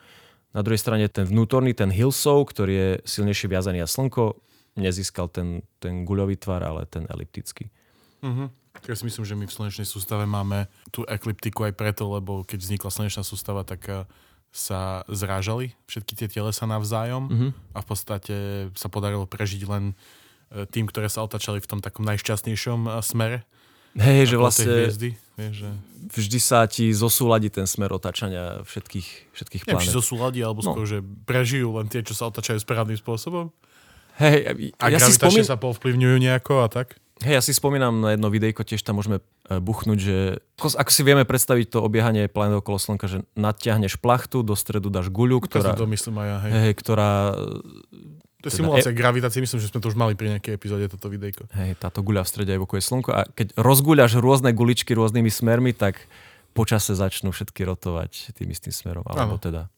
Na 0.54 0.62
druhej 0.62 0.78
strane 0.78 1.10
ten 1.10 1.26
vnútorný, 1.26 1.74
ten 1.74 1.90
Hillsov, 1.90 2.46
ktorý 2.54 2.74
je 2.74 2.90
silnejšie 3.10 3.50
viazaný 3.50 3.82
na 3.82 3.90
Slnko, 3.90 4.38
nezískal 4.78 5.30
ten, 5.34 5.66
ten 5.82 6.06
guľový 6.06 6.38
tvar, 6.38 6.62
ale 6.62 6.86
ten 6.86 7.10
eliptický. 7.10 7.74
Uh-huh. 8.22 8.54
Ja 8.82 8.98
si 8.98 9.06
myslím, 9.06 9.24
že 9.24 9.38
my 9.38 9.46
v 9.46 9.54
slnečnej 9.54 9.86
sústave 9.86 10.26
máme 10.26 10.66
tú 10.90 11.06
ekliptiku 11.06 11.70
aj 11.70 11.78
preto, 11.78 12.10
lebo 12.10 12.42
keď 12.42 12.66
vznikla 12.66 12.90
slnečná 12.90 13.22
sústava, 13.22 13.62
tak 13.62 13.86
eh, 13.86 14.04
sa 14.50 15.06
zrážali 15.06 15.78
všetky 15.86 16.14
tie 16.18 16.28
telesa 16.28 16.66
navzájom 16.66 17.24
uh-huh. 17.30 17.50
a 17.74 17.80
v 17.82 17.88
podstate 17.88 18.36
sa 18.74 18.90
podarilo 18.90 19.30
prežiť 19.30 19.62
len 19.70 19.94
eh, 19.94 20.66
tým, 20.66 20.90
ktoré 20.90 21.06
sa 21.06 21.22
otačali 21.22 21.62
v 21.62 21.70
tom 21.70 21.80
takom 21.86 22.02
najšťastnejšom 22.02 22.80
eh, 22.90 22.94
smere. 23.06 23.40
Hej, 23.94 24.34
že 24.34 24.36
vlastne 24.42 24.74
hviezdy, 24.74 25.10
vieš, 25.38 25.54
že... 25.54 25.70
vždy 26.18 26.40
sa 26.42 26.66
ti 26.66 26.90
zosúladí 26.90 27.54
ten 27.54 27.70
smer 27.70 27.94
otačania 27.94 28.66
všetkých, 28.66 29.38
všetkých 29.38 29.64
planet. 29.70 29.86
Neviem, 29.86 29.94
či 29.94 29.94
zosúladí, 29.94 30.42
alebo 30.42 30.66
no. 30.66 30.74
skôr, 30.74 30.90
že 30.90 31.06
prežijú 31.30 31.78
len 31.78 31.86
tie, 31.94 32.02
čo 32.02 32.18
sa 32.18 32.26
otačajú 32.34 32.58
správnym 32.58 32.98
spôsobom. 32.98 33.54
Hej, 34.18 34.50
a 34.82 34.86
ja 34.90 34.98
si 34.98 35.14
spomín... 35.14 35.46
sa 35.46 35.62
povplyvňujú 35.62 36.18
nejako 36.26 36.66
a 36.66 36.74
tak? 36.74 36.98
Hej, 37.24 37.40
ja 37.40 37.42
si 37.42 37.56
spomínam 37.56 38.04
na 38.04 38.14
jedno 38.14 38.28
videjko, 38.28 38.68
tiež 38.68 38.84
tam 38.84 39.00
môžeme 39.00 39.24
e, 39.48 39.58
buchnúť, 39.64 40.00
že 40.00 40.18
ako, 40.60 40.92
si 40.92 41.02
vieme 41.08 41.24
predstaviť 41.24 41.72
to 41.72 41.80
obiehanie 41.80 42.28
planet 42.28 42.60
okolo 42.60 42.76
Slnka, 42.76 43.08
že 43.08 43.24
natiahneš 43.40 43.98
plachtu, 43.98 44.44
do 44.44 44.54
stredu 44.54 44.92
dáš 44.92 45.08
guľu, 45.08 45.48
ktorá... 45.48 45.74
To 45.80 45.88
myslím 45.88 46.20
aj 46.20 46.28
ja, 46.28 46.38
hej. 46.44 46.52
hej 46.52 46.74
ktorá 46.76 47.12
to 48.44 48.52
je 48.52 48.60
teda 48.60 48.60
simulácia 48.60 48.92
e... 48.92 49.00
gravitácie, 49.00 49.40
myslím, 49.40 49.60
že 49.64 49.72
sme 49.72 49.80
to 49.80 49.88
už 49.88 49.96
mali 49.96 50.20
pri 50.20 50.36
nejakej 50.36 50.52
epizóde 50.52 50.92
toto 50.92 51.08
videjko. 51.08 51.48
Hej, 51.56 51.80
táto 51.80 52.04
guľa 52.04 52.28
v 52.28 52.30
strede 52.30 52.52
evokuje 52.60 52.84
slnko 52.84 53.10
a 53.16 53.24
keď 53.32 53.56
rozguľaš 53.56 54.20
rôzne 54.20 54.52
guličky 54.52 54.92
rôznymi 54.92 55.32
smermi, 55.32 55.72
tak 55.72 55.96
počase 56.52 56.92
začnú 56.92 57.32
všetky 57.32 57.64
rotovať 57.64 58.36
tým 58.36 58.52
istým 58.52 58.76
smerom. 58.76 59.08
Alebo 59.08 59.40
ano. 59.40 59.42
teda 59.42 59.72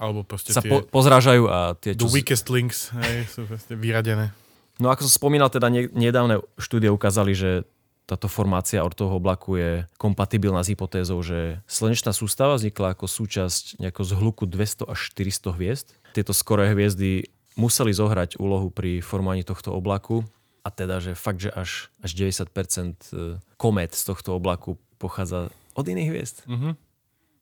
alebo 0.00 0.24
proste 0.24 0.56
sa 0.56 0.64
tie, 0.64 0.72
po, 0.72 0.80
pozrážajú 0.88 1.44
a 1.52 1.76
tie, 1.76 1.92
čo... 1.92 2.08
The 2.08 2.16
weakest 2.16 2.48
links 2.48 2.88
hej, 2.96 3.28
sú 3.28 3.44
vyradené. 3.76 4.32
No 4.80 4.88
ako 4.88 5.04
som 5.06 5.12
spomínal, 5.12 5.52
teda 5.52 5.68
nedávne 5.92 6.40
štúdie 6.56 6.88
ukázali, 6.88 7.36
že 7.36 7.68
táto 8.10 8.26
formácia 8.26 8.82
ortového 8.82 9.22
oblaku 9.22 9.54
je 9.54 9.70
kompatibilná 9.94 10.66
s 10.66 10.74
hypotézou, 10.74 11.22
že 11.22 11.62
slnečná 11.70 12.10
sústava 12.10 12.58
vznikla 12.58 12.98
ako 12.98 13.06
súčasť 13.06 13.78
nejakého 13.78 14.02
zhluku 14.02 14.50
200 14.50 14.90
až 14.90 14.98
400 15.14 15.54
hviezd. 15.54 15.86
Tieto 16.10 16.34
skoré 16.34 16.74
hviezdy 16.74 17.30
museli 17.54 17.94
zohrať 17.94 18.42
úlohu 18.42 18.74
pri 18.74 18.98
formovaní 18.98 19.46
tohto 19.46 19.70
oblaku 19.70 20.26
a 20.66 20.68
teda, 20.74 20.98
že 20.98 21.14
fakt, 21.14 21.38
že 21.38 21.54
až, 21.54 21.86
až 22.02 22.10
90% 22.18 22.50
e, 22.50 23.38
komét 23.54 23.94
z 23.94 24.02
tohto 24.10 24.34
oblaku 24.34 24.74
pochádza 24.98 25.54
od 25.78 25.86
iných 25.86 26.08
hviezd. 26.10 26.36
Mm-hmm. 26.50 26.72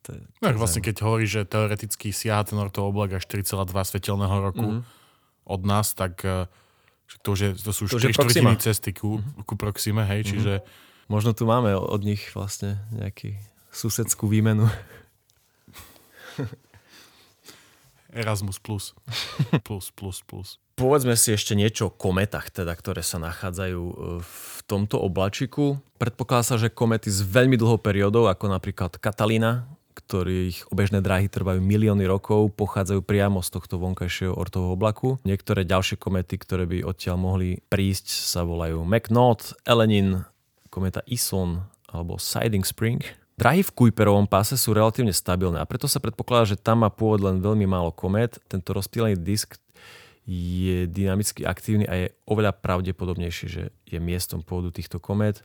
To 0.04 0.08
je, 0.14 0.20
to 0.20 0.44
no, 0.44 0.60
vlastne 0.60 0.84
keď 0.84 0.96
hovorí, 1.00 1.24
že 1.24 1.48
teoreticky 1.48 2.12
siaha 2.12 2.44
ten 2.44 2.60
ortový 2.60 2.92
oblak 2.92 3.18
až 3.18 3.24
4,2 3.24 3.72
svetelného 3.72 4.36
roku 4.52 4.68
mm-hmm. 4.68 4.82
od 5.48 5.60
nás, 5.64 5.96
tak 5.96 6.20
e, 6.28 6.44
to, 7.24 7.28
už 7.32 7.38
je, 7.40 7.50
to 7.56 7.70
sú 7.72 7.88
už 7.88 7.96
4 7.96 8.12
štvrtiny 8.12 8.54
cesty 8.60 8.92
ku, 8.92 9.18
mm-hmm. 9.18 9.48
ku 9.48 9.54
Proxime, 9.56 10.04
hej, 10.04 10.22
mm-hmm. 10.22 10.32
čiže... 10.32 10.54
Možno 11.08 11.32
tu 11.32 11.48
máme 11.48 11.72
od 11.72 12.04
nich 12.04 12.36
vlastne 12.36 12.84
nejaký 12.92 13.40
susedskú 13.72 14.28
výmenu. 14.28 14.68
Erasmus 18.12 18.60
plus. 18.60 18.92
plus, 19.64 19.88
plus, 19.88 20.20
plus. 20.20 20.60
Povedzme 20.76 21.16
si 21.16 21.32
ešte 21.32 21.56
niečo 21.56 21.88
o 21.88 21.94
kometách, 21.96 22.52
teda, 22.52 22.76
ktoré 22.76 23.00
sa 23.00 23.16
nachádzajú 23.24 23.82
e, 23.82 23.94
v 24.20 24.58
tomto 24.68 25.00
oblačiku. 25.00 25.80
Predpokladá 25.96 26.44
sa, 26.44 26.60
že 26.60 26.68
komety 26.68 27.08
s 27.08 27.24
veľmi 27.24 27.56
dlhou 27.56 27.80
periódou, 27.80 28.28
ako 28.28 28.52
napríklad 28.52 29.00
Katalína, 29.00 29.64
ktorých 29.98 30.70
obežné 30.70 31.02
dráhy 31.02 31.26
trvajú 31.26 31.58
milióny 31.58 32.06
rokov, 32.06 32.54
pochádzajú 32.54 33.02
priamo 33.02 33.42
z 33.42 33.50
tohto 33.58 33.82
vonkajšieho 33.82 34.30
ortového 34.30 34.78
oblaku. 34.78 35.18
Niektoré 35.26 35.66
ďalšie 35.66 35.98
komety, 35.98 36.38
ktoré 36.38 36.70
by 36.70 36.86
odtiaľ 36.86 37.18
mohli 37.18 37.58
prísť, 37.66 38.06
sa 38.06 38.46
volajú 38.46 38.86
McNaught, 38.86 39.58
Elenin, 39.66 40.22
kometa 40.70 41.02
Ison 41.10 41.66
alebo 41.90 42.22
Siding 42.22 42.62
Spring. 42.62 43.02
Drahy 43.38 43.66
v 43.66 43.74
Kuiperovom 43.74 44.26
páse 44.26 44.54
sú 44.58 44.74
relatívne 44.74 45.14
stabilné 45.14 45.62
a 45.62 45.66
preto 45.66 45.90
sa 45.90 46.02
predpokladá, 46.02 46.54
že 46.54 46.58
tam 46.58 46.86
má 46.86 46.90
pôvod 46.90 47.22
len 47.22 47.38
veľmi 47.42 47.66
málo 47.66 47.94
komét. 47.94 48.38
Tento 48.50 48.74
rozptýlený 48.74 49.18
disk 49.18 49.58
je 50.28 50.90
dynamicky 50.90 51.46
aktívny 51.46 51.86
a 51.88 51.94
je 51.94 52.06
oveľa 52.28 52.52
pravdepodobnejší, 52.58 53.46
že 53.48 53.62
je 53.86 53.98
miestom 54.02 54.42
pôvodu 54.42 54.74
týchto 54.74 54.98
komét. 55.00 55.40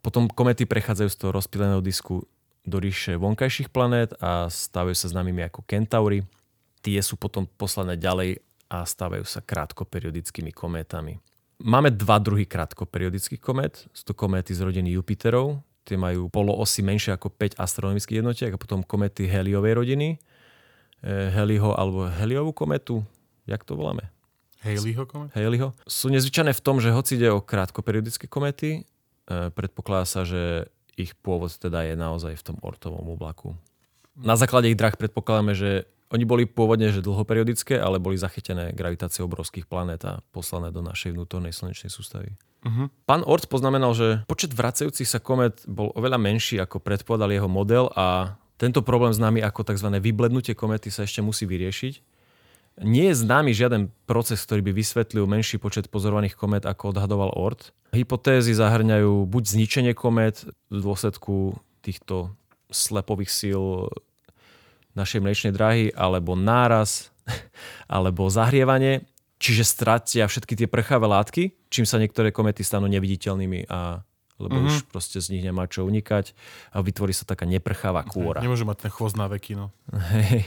Potom 0.00 0.26
komety 0.26 0.64
prechádzajú 0.64 1.08
z 1.12 1.18
toho 1.20 1.30
rozptýleného 1.36 1.84
disku 1.84 2.26
do 2.64 2.78
ríše 2.78 3.18
vonkajších 3.20 3.68
planét 3.70 4.14
a 4.18 4.50
stávajú 4.50 4.96
sa 4.96 5.10
známymi 5.10 5.46
ako 5.46 5.66
Kentaury. 5.66 6.24
Tie 6.82 6.98
sú 7.02 7.18
potom 7.18 7.46
poslané 7.46 7.98
ďalej 7.98 8.42
a 8.68 8.84
stávajú 8.84 9.24
sa 9.24 9.40
krátkoperiodickými 9.40 10.52
kométami. 10.52 11.18
Máme 11.58 11.90
dva 11.90 12.22
druhy 12.22 12.46
krátkoperiodických 12.46 13.42
komét. 13.42 13.88
Sú 13.90 14.06
to 14.06 14.14
kométy 14.14 14.54
z 14.54 14.62
rodiny 14.62 14.94
Jupiterov, 14.94 15.58
tie 15.88 15.96
majú 15.96 16.28
poloosy 16.28 16.84
menšie 16.84 17.16
ako 17.16 17.32
5 17.32 17.56
astronomických 17.56 18.20
jednotiek 18.20 18.52
a 18.52 18.60
potom 18.60 18.84
komety 18.84 19.24
Heliovej 19.24 19.80
rodiny. 19.80 20.20
E, 21.00 21.10
Heliho 21.32 21.72
alebo 21.72 22.04
Heliovú 22.04 22.52
kometu, 22.52 23.00
jak 23.48 23.64
to 23.64 23.72
voláme? 23.72 24.12
Haleyho 24.60 25.08
komet? 25.08 25.32
Haleyho. 25.32 25.72
Sú 25.88 26.12
nezvyčajné 26.12 26.52
v 26.52 26.60
tom, 26.60 26.82
že 26.82 26.92
hoci 26.92 27.16
ide 27.16 27.32
o 27.32 27.40
krátkoperiodické 27.40 28.28
komety, 28.28 28.84
e, 28.84 29.48
predpokladá 29.54 30.04
sa, 30.04 30.28
že 30.28 30.68
ich 30.98 31.14
pôvod 31.14 31.54
teda 31.54 31.86
je 31.86 31.94
naozaj 31.94 32.34
v 32.34 32.46
tom 32.52 32.56
ortovom 32.60 33.06
oblaku. 33.08 33.54
Na 34.18 34.34
základe 34.34 34.66
ich 34.66 34.78
drah 34.78 34.92
predpokladáme, 34.92 35.54
že 35.54 35.86
oni 36.10 36.24
boli 36.26 36.44
pôvodne 36.48 36.90
že 36.90 37.04
dlhoperiodické, 37.04 37.78
ale 37.78 38.02
boli 38.02 38.18
zachytené 38.18 38.74
gravitáciou 38.74 39.30
obrovských 39.30 39.68
planét 39.68 40.02
a 40.08 40.24
poslané 40.34 40.74
do 40.74 40.82
našej 40.82 41.14
vnútornej 41.14 41.54
slnečnej 41.54 41.92
sústavy. 41.92 42.34
Uh-huh. 42.66 42.90
Pán 43.06 43.22
Ort 43.22 43.46
poznamenal, 43.46 43.94
že 43.94 44.26
počet 44.26 44.50
vracajúcich 44.50 45.06
sa 45.06 45.22
komet 45.22 45.62
bol 45.70 45.94
oveľa 45.94 46.18
menší, 46.18 46.58
ako 46.58 46.82
predpovedal 46.82 47.30
jeho 47.30 47.46
model 47.46 47.92
a 47.94 48.34
Tento 48.58 48.82
problém 48.82 49.14
známy 49.14 49.38
ako 49.46 49.62
tzv. 49.62 49.86
vyblednutie 50.02 50.58
komety 50.58 50.90
sa 50.90 51.06
ešte 51.06 51.22
musí 51.22 51.46
vyriešiť. 51.46 52.02
Nie 52.82 53.10
je 53.10 53.20
známy 53.24 53.50
žiaden 53.54 53.90
proces, 54.06 54.42
ktorý 54.44 54.62
by 54.70 54.72
vysvetlil 54.74 55.26
menší 55.26 55.58
počet 55.58 55.90
pozorovaných 55.90 56.38
komét, 56.38 56.64
ako 56.64 56.94
odhadoval 56.94 57.34
Ort. 57.34 57.74
Hypotézy 57.90 58.54
zahrňajú 58.54 59.26
buď 59.26 59.42
zničenie 59.58 59.92
komét 59.96 60.46
v 60.70 60.78
dôsledku 60.78 61.58
týchto 61.82 62.34
slepových 62.68 63.32
síl 63.32 63.88
našej 64.92 65.22
mliečnej 65.22 65.52
dráhy, 65.54 65.90
alebo 65.94 66.34
náraz, 66.34 67.14
alebo 67.90 68.28
zahrievanie, 68.28 69.06
čiže 69.38 69.64
stratia 69.64 70.26
všetky 70.26 70.58
tie 70.58 70.68
prchavé 70.68 71.06
látky, 71.06 71.42
čím 71.70 71.86
sa 71.86 72.02
niektoré 72.02 72.34
komety 72.34 72.66
stanú 72.66 72.90
neviditeľnými 72.90 73.70
a 73.70 74.02
lebo 74.38 74.54
mm-hmm. 74.54 74.70
už 74.70 74.86
proste 74.94 75.18
z 75.18 75.34
nich 75.34 75.42
nemá 75.42 75.66
čo 75.66 75.82
unikať 75.82 76.30
a 76.70 76.78
vytvorí 76.78 77.10
sa 77.10 77.26
taká 77.26 77.42
neprchavá 77.42 78.06
kôra. 78.06 78.38
Nemôže 78.38 78.62
mať 78.62 78.86
ten 78.86 78.90
chvost 78.94 79.18
na 79.18 79.26
veky, 79.26 79.58
no. 79.58 79.74
Hej. 80.14 80.46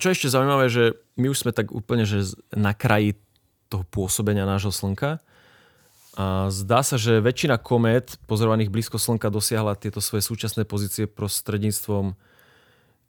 Čo 0.00 0.16
ešte 0.16 0.32
zaujímavé, 0.32 0.72
že 0.72 0.96
my 1.20 1.28
už 1.28 1.44
sme 1.44 1.52
tak 1.52 1.68
úplne 1.76 2.08
že 2.08 2.32
na 2.56 2.72
kraji 2.72 3.20
toho 3.68 3.84
pôsobenia 3.84 4.48
nášho 4.48 4.72
Slnka. 4.72 5.20
A 6.16 6.48
zdá 6.48 6.80
sa, 6.80 6.96
že 6.96 7.20
väčšina 7.20 7.60
komét 7.60 8.16
pozorovaných 8.24 8.72
blízko 8.72 8.96
Slnka 8.96 9.28
dosiahla 9.28 9.76
tieto 9.76 10.00
svoje 10.00 10.24
súčasné 10.24 10.64
pozície 10.64 11.04
prostredníctvom 11.04 12.16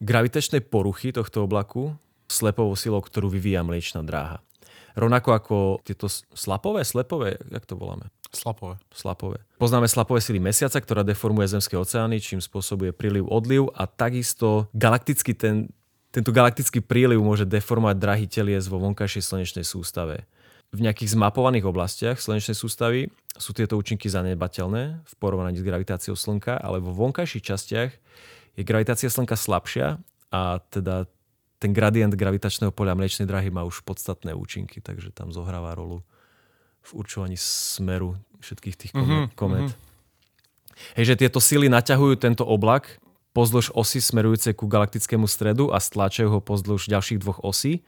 gravitačnej 0.04 0.62
poruchy 0.68 1.16
tohto 1.16 1.48
oblaku, 1.48 1.96
slepovou 2.28 2.76
silou, 2.76 3.00
ktorú 3.00 3.32
vyvíja 3.32 3.64
Mliečná 3.64 4.04
dráha. 4.04 4.44
Rovnako 4.94 5.30
ako 5.32 5.58
tieto 5.88 6.12
slapové, 6.36 6.84
slepové, 6.84 7.40
jak 7.40 7.64
to 7.64 7.80
voláme? 7.80 8.12
Slapové. 8.32 8.80
Slapové. 8.92 9.44
Poznáme 9.60 9.88
slapové 9.88 10.20
sily 10.24 10.40
mesiaca, 10.40 10.80
ktorá 10.80 11.04
deformuje 11.04 11.52
zemské 11.52 11.76
oceány, 11.76 12.20
čím 12.20 12.40
spôsobuje 12.40 12.96
príliv, 12.96 13.28
odliv 13.28 13.72
a 13.76 13.88
takisto 13.88 14.72
galaktický 14.76 15.36
ten 15.36 15.72
tento 16.12 16.36
galaktický 16.36 16.84
príliv 16.84 17.24
môže 17.24 17.48
deformovať 17.48 17.96
drahý 17.96 18.26
telies 18.28 18.68
vo 18.68 18.78
vonkajšej 18.84 19.24
slnečnej 19.24 19.66
sústave. 19.66 20.28
V 20.72 20.80
nejakých 20.80 21.16
zmapovaných 21.16 21.68
oblastiach 21.68 22.20
slnečnej 22.20 22.56
sústavy 22.56 23.12
sú 23.36 23.52
tieto 23.52 23.76
účinky 23.76 24.08
zanedbateľné 24.08 25.04
v 25.04 25.14
porovnaní 25.20 25.60
s 25.60 25.68
gravitáciou 25.68 26.16
Slnka, 26.16 26.60
ale 26.60 26.80
vo 26.80 26.96
vonkajších 26.96 27.44
častiach 27.44 27.92
je 28.56 28.64
gravitácia 28.64 29.12
Slnka 29.12 29.36
slabšia 29.36 30.00
a 30.32 30.42
teda 30.72 31.08
ten 31.60 31.76
gradient 31.76 32.16
gravitačného 32.16 32.72
poľa 32.72 32.96
mliečnej 32.96 33.28
drahy 33.28 33.52
má 33.52 33.68
už 33.68 33.84
podstatné 33.84 34.32
účinky, 34.36 34.80
takže 34.80 35.12
tam 35.12 35.30
zohráva 35.36 35.76
rolu 35.76 36.04
v 36.82 36.92
určovaní 36.98 37.38
smeru 37.38 38.18
všetkých 38.42 38.76
tých 38.76 38.92
komét. 39.38 39.70
Mm-hmm. 39.70 39.90
Hej, 40.98 41.14
že 41.14 41.20
tieto 41.20 41.38
sily 41.38 41.70
naťahujú 41.70 42.18
tento 42.18 42.42
oblak 42.42 42.98
pozdĺž 43.32 43.72
osy 43.74 44.04
smerujúce 44.04 44.52
ku 44.52 44.68
galaktickému 44.68 45.26
stredu 45.28 45.72
a 45.72 45.80
stláčajú 45.80 46.38
ho 46.38 46.40
pozdĺž 46.44 46.92
ďalších 46.92 47.22
dvoch 47.24 47.40
osí. 47.44 47.84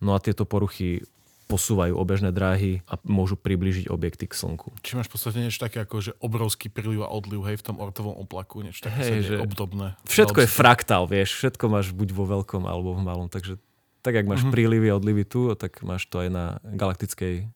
No 0.00 0.16
a 0.16 0.22
tieto 0.22 0.48
poruchy 0.48 1.04
posúvajú 1.50 1.98
obežné 1.98 2.30
dráhy 2.30 2.86
a 2.86 2.94
môžu 3.02 3.34
priblížiť 3.34 3.90
objekty 3.90 4.30
k 4.30 4.38
Slnku. 4.38 4.70
Či 4.86 4.94
máš 4.94 5.10
v 5.10 5.18
podstate 5.18 5.42
niečo 5.42 5.58
také 5.58 5.82
ako 5.82 5.98
že 5.98 6.14
obrovský 6.22 6.70
príliv 6.70 7.02
a 7.02 7.10
odliv 7.10 7.42
hej, 7.42 7.58
v 7.58 7.64
tom 7.66 7.76
ortovom 7.82 8.14
oplaku, 8.14 8.62
niečo 8.62 8.86
také 8.86 9.02
Hej, 9.02 9.20
že 9.26 9.34
obdobné. 9.42 9.98
Všetko 10.06 10.46
je 10.46 10.48
fraktál, 10.48 11.10
vieš, 11.10 11.34
všetko 11.42 11.64
máš 11.66 11.90
buď 11.90 12.14
vo 12.14 12.24
veľkom 12.38 12.70
alebo 12.70 12.94
v 12.94 13.02
malom, 13.02 13.26
takže 13.26 13.58
tak, 14.00 14.16
jak 14.16 14.30
máš 14.30 14.46
mm-hmm. 14.46 14.54
prílivy 14.54 14.86
a 14.88 14.96
odlivy 14.96 15.24
tu, 15.26 15.52
tak 15.58 15.82
máš 15.84 16.08
to 16.08 16.24
aj 16.24 16.28
na 16.32 16.44
galaktickej 16.64 17.34
e, 17.42 17.46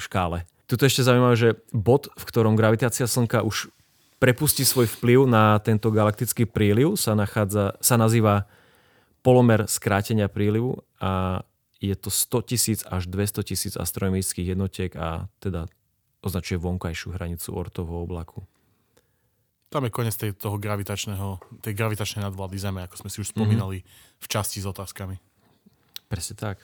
škále. 0.00 0.48
Tuto 0.70 0.88
ešte 0.88 1.04
zaujímavé, 1.04 1.36
že 1.36 1.48
bod, 1.74 2.08
v 2.16 2.24
ktorom 2.24 2.56
gravitácia 2.56 3.04
Slnka 3.04 3.44
už 3.44 3.68
prepustí 4.22 4.62
svoj 4.62 4.86
vplyv 4.86 5.26
na 5.26 5.58
tento 5.58 5.90
galaktický 5.90 6.46
príliv, 6.46 6.94
sa, 6.94 7.18
nachádza, 7.18 7.74
sa 7.82 7.98
nazýva 7.98 8.46
polomer 9.26 9.66
skrátenia 9.66 10.30
prílivu 10.30 10.86
a 11.02 11.42
je 11.82 11.90
to 11.98 12.06
100 12.06 12.46
tisíc 12.46 12.80
až 12.86 13.10
200 13.10 13.42
tisíc 13.42 13.74
astronomických 13.74 14.54
jednotiek 14.54 14.94
a 14.94 15.26
teda 15.42 15.66
označuje 16.22 16.62
vonkajšiu 16.62 17.18
hranicu 17.18 17.50
ortovho 17.50 18.06
oblaku. 18.06 18.46
Tam 19.66 19.82
je 19.82 19.90
koniec 19.90 20.14
tej, 20.14 20.38
toho 20.38 20.54
gravitačného, 20.54 21.42
tej 21.58 21.74
gravitačnej 21.74 22.22
nadvlády 22.22 22.54
Zeme, 22.62 22.86
ako 22.86 23.02
sme 23.02 23.10
si 23.10 23.18
už 23.26 23.34
spomínali 23.34 23.82
mm-hmm. 23.82 24.22
v 24.22 24.26
časti 24.30 24.62
s 24.62 24.70
otázkami. 24.70 25.18
Presne 26.06 26.34
tak. 26.38 26.62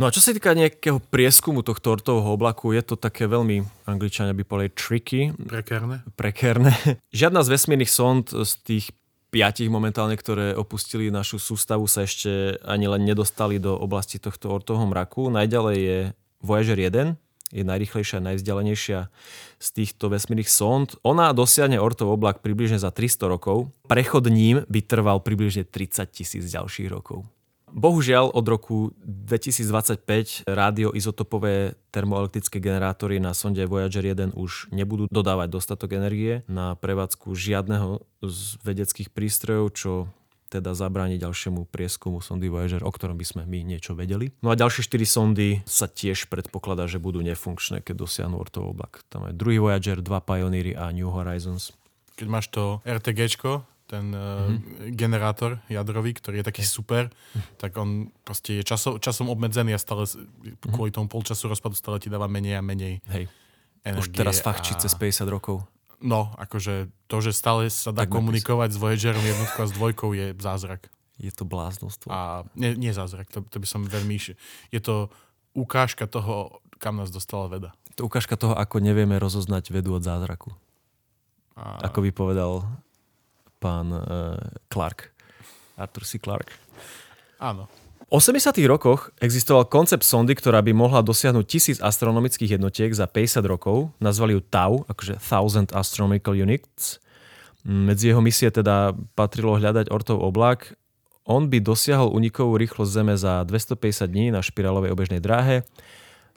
No 0.00 0.08
a 0.08 0.14
čo 0.16 0.24
sa 0.24 0.32
týka 0.32 0.56
nejakého 0.56 0.96
prieskumu 1.12 1.60
tohto 1.60 1.92
ortového 1.92 2.32
oblaku, 2.32 2.72
je 2.72 2.80
to 2.80 2.96
také 2.96 3.28
veľmi, 3.28 3.68
angličania 3.84 4.32
by 4.32 4.48
povedali, 4.48 4.72
tricky. 4.72 5.28
Prekérne. 5.36 6.00
Prekérne. 6.16 6.72
Žiadna 7.20 7.44
z 7.44 7.48
vesmírnych 7.52 7.92
sond 7.92 8.32
z 8.32 8.52
tých 8.64 8.96
piatich 9.28 9.68
momentálne, 9.68 10.16
ktoré 10.16 10.56
opustili 10.56 11.12
našu 11.12 11.36
sústavu, 11.36 11.84
sa 11.84 12.08
ešte 12.08 12.56
ani 12.64 12.88
len 12.88 13.04
nedostali 13.04 13.60
do 13.60 13.76
oblasti 13.76 14.16
tohto 14.16 14.48
ortového 14.48 14.88
mraku. 14.88 15.28
Najďalej 15.28 15.76
je 15.76 15.98
Voyager 16.40 16.80
1, 16.80 17.20
je 17.52 17.62
najrychlejšia 17.68 18.24
a 18.24 18.26
najvzdialenejšia 18.32 18.98
z 19.60 19.68
týchto 19.68 20.08
vesmírnych 20.08 20.48
sond. 20.48 20.96
Ona 21.04 21.36
dosiahne 21.36 21.76
ortov 21.76 22.08
oblak 22.08 22.40
približne 22.40 22.80
za 22.80 22.88
300 22.88 23.28
rokov. 23.28 23.68
Prechod 23.84 24.32
ním 24.32 24.64
by 24.64 24.80
trval 24.80 25.20
približne 25.20 25.68
30 25.68 26.08
tisíc 26.08 26.48
ďalších 26.48 26.88
rokov. 26.88 27.28
Bohužiaľ 27.70 28.34
od 28.34 28.46
roku 28.50 28.90
2025 29.06 30.44
rádioizotopové 30.44 31.78
termoelektrické 31.94 32.58
generátory 32.58 33.22
na 33.22 33.30
sonde 33.30 33.62
Voyager 33.66 34.02
1 34.02 34.34
už 34.34 34.74
nebudú 34.74 35.06
dodávať 35.06 35.48
dostatok 35.54 35.94
energie 35.94 36.42
na 36.50 36.74
prevádzku 36.74 37.30
žiadneho 37.34 38.02
z 38.26 38.58
vedeckých 38.66 39.14
prístrojov, 39.14 39.66
čo 39.74 39.92
teda 40.50 40.74
zabráni 40.74 41.14
ďalšiemu 41.22 41.70
prieskumu 41.70 42.18
sondy 42.18 42.50
Voyager, 42.50 42.82
o 42.82 42.90
ktorom 42.90 43.14
by 43.14 43.22
sme 43.22 43.42
my 43.46 43.62
niečo 43.62 43.94
vedeli. 43.94 44.34
No 44.42 44.50
a 44.50 44.58
ďalšie 44.58 44.82
4 44.82 45.06
sondy 45.06 45.48
sa 45.62 45.86
tiež 45.86 46.26
predpokladá, 46.26 46.90
že 46.90 46.98
budú 46.98 47.22
nefunkčné, 47.22 47.86
keď 47.86 47.94
dosiahnu 48.02 48.34
ortov 48.34 48.66
oblak. 48.66 49.06
Tam 49.06 49.30
je 49.30 49.32
druhý 49.32 49.62
Voyager, 49.62 50.02
dva 50.02 50.18
Pioneery 50.18 50.74
a 50.74 50.90
New 50.90 51.06
Horizons. 51.06 51.70
Keď 52.18 52.26
máš 52.26 52.50
to 52.50 52.82
RTGčko, 52.82 53.62
ten 53.90 54.14
mm-hmm. 54.14 54.94
generátor 54.94 55.58
jadrový, 55.66 56.14
ktorý 56.14 56.40
je 56.40 56.46
taký 56.46 56.62
super, 56.62 57.10
tak 57.58 57.74
on 57.74 58.14
proste 58.22 58.62
je 58.62 58.62
časom, 58.62 59.02
časom 59.02 59.26
obmedzený 59.26 59.74
a 59.74 59.82
stále 59.82 60.06
mm-hmm. 60.06 60.70
kvôli 60.70 60.94
tomu 60.94 61.10
polčasu 61.10 61.50
rozpadu 61.50 61.74
stále 61.74 61.98
ti 61.98 62.06
dáva 62.06 62.30
menej 62.30 62.54
a 62.54 62.62
menej 62.62 63.02
Hej. 63.10 63.26
energie. 63.82 64.06
Už 64.06 64.14
teraz 64.14 64.38
fachčí 64.38 64.78
a... 64.78 64.80
cez 64.86 64.94
50 64.94 65.26
rokov. 65.26 65.66
No, 66.00 66.32
akože 66.38 66.88
to, 67.10 67.16
že 67.20 67.34
stále 67.34 67.68
sa 67.68 67.90
dá 67.92 68.08
tak 68.08 68.14
komunikovať 68.14 68.72
s 68.72 68.78
Voyagerom 68.80 69.20
jednotkou 69.20 69.60
a 69.60 69.68
s 69.68 69.74
dvojkou 69.76 70.10
je 70.16 70.32
zázrak. 70.38 70.88
Je 71.20 71.28
to 71.28 71.44
bláznostvo. 71.44 72.08
A 72.08 72.48
nie, 72.56 72.72
nie 72.78 72.96
zázrak, 72.96 73.28
to, 73.28 73.44
to 73.44 73.60
by 73.60 73.68
som 73.68 73.84
veľmi... 73.84 74.16
Je 74.72 74.80
to 74.80 75.12
ukážka 75.52 76.08
toho, 76.08 76.64
kam 76.80 76.96
nás 76.96 77.12
dostala 77.12 77.52
veda. 77.52 77.70
To 78.00 78.08
ukážka 78.08 78.40
toho, 78.40 78.56
ako 78.56 78.80
nevieme 78.80 79.20
rozoznať 79.20 79.68
vedu 79.76 79.92
od 79.92 80.00
zázraku. 80.00 80.56
A... 81.52 81.84
Ako 81.84 82.00
by 82.00 82.10
povedal 82.16 82.64
pán 83.60 83.92
uh, 83.92 84.02
Clark. 84.72 85.12
Arthur 85.76 86.04
C. 86.08 86.16
Clark. 86.16 86.48
Áno. 87.36 87.68
V 88.10 88.18
80. 88.18 88.58
rokoch 88.66 89.14
existoval 89.22 89.70
koncept 89.70 90.02
sondy, 90.02 90.34
ktorá 90.34 90.64
by 90.66 90.74
mohla 90.74 90.98
dosiahnuť 90.98 91.44
tisíc 91.46 91.78
astronomických 91.78 92.58
jednotiek 92.58 92.90
za 92.90 93.06
50 93.06 93.46
rokov. 93.46 93.94
Nazvali 94.02 94.34
ju 94.34 94.42
TAU, 94.42 94.82
akože 94.90 95.22
Thousand 95.22 95.70
Astronomical 95.70 96.34
Units. 96.34 96.98
Medzi 97.62 98.10
jeho 98.10 98.18
misie 98.18 98.50
teda 98.50 98.98
patrilo 99.14 99.54
hľadať 99.54 99.92
ortov 99.94 100.24
oblak. 100.24 100.74
On 101.22 101.46
by 101.46 101.62
dosiahol 101.62 102.10
unikovú 102.10 102.58
rýchlosť 102.58 102.90
Zeme 102.90 103.14
za 103.14 103.46
250 103.46 104.10
dní 104.10 104.34
na 104.34 104.42
špirálovej 104.42 104.90
obežnej 104.90 105.22
dráhe 105.22 105.62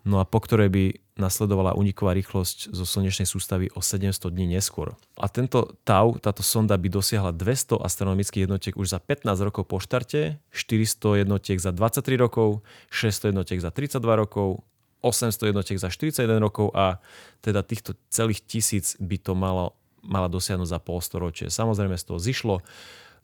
no 0.04 0.20
a 0.20 0.28
po 0.28 0.40
ktorej 0.44 0.70
by 0.70 0.84
nasledovala 1.14 1.78
uniková 1.78 2.18
rýchlosť 2.18 2.74
zo 2.74 2.86
slnečnej 2.90 3.30
sústavy 3.30 3.70
o 3.78 3.86
700 3.86 4.34
dní 4.34 4.58
neskôr. 4.58 4.98
A 5.14 5.30
tento 5.30 5.78
TAU, 5.86 6.18
táto 6.18 6.42
sonda 6.42 6.74
by 6.74 6.90
dosiahla 6.90 7.30
200 7.30 7.78
astronomických 7.86 8.50
jednotiek 8.50 8.74
už 8.74 8.98
za 8.98 9.00
15 9.00 9.30
rokov 9.46 9.70
po 9.70 9.78
štarte, 9.78 10.42
400 10.50 11.22
jednotiek 11.24 11.58
za 11.62 11.70
23 11.70 12.18
rokov, 12.18 12.66
600 12.90 13.30
jednotiek 13.30 13.60
za 13.62 13.70
32 13.70 14.02
rokov, 14.26 14.66
800 15.06 15.52
jednotiek 15.54 15.78
za 15.78 15.92
41 15.92 16.40
rokov 16.40 16.72
a 16.74 16.98
teda 17.44 17.62
týchto 17.62 17.94
celých 18.08 18.42
tisíc 18.48 18.96
by 18.98 19.20
to 19.20 19.36
malo, 19.36 19.76
mala 20.02 20.32
dosiahnuť 20.32 20.66
za 20.66 20.80
polstoročie. 20.80 21.52
Samozrejme 21.52 22.00
z 22.00 22.06
toho 22.08 22.18
zišlo. 22.18 22.56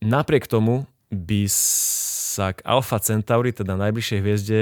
Napriek 0.04 0.46
tomu 0.46 0.86
by 1.10 1.50
sa 1.50 2.54
k 2.54 2.62
Alpha 2.68 3.02
Centauri, 3.02 3.50
teda 3.50 3.80
najbližšej 3.80 4.20
hviezde, 4.22 4.62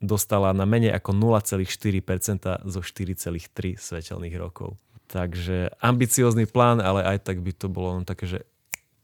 dostala 0.00 0.56
na 0.56 0.64
menej 0.64 0.96
ako 0.96 1.12
0,4% 1.12 2.64
zo 2.64 2.80
4,3 2.80 3.76
svetelných 3.76 4.36
rokov. 4.40 4.80
Takže 5.12 5.76
ambiciózny 5.78 6.48
plán, 6.48 6.80
ale 6.80 7.04
aj 7.04 7.28
tak 7.28 7.44
by 7.44 7.52
to 7.52 7.68
bolo 7.68 8.00
také, 8.02 8.26
že 8.26 8.40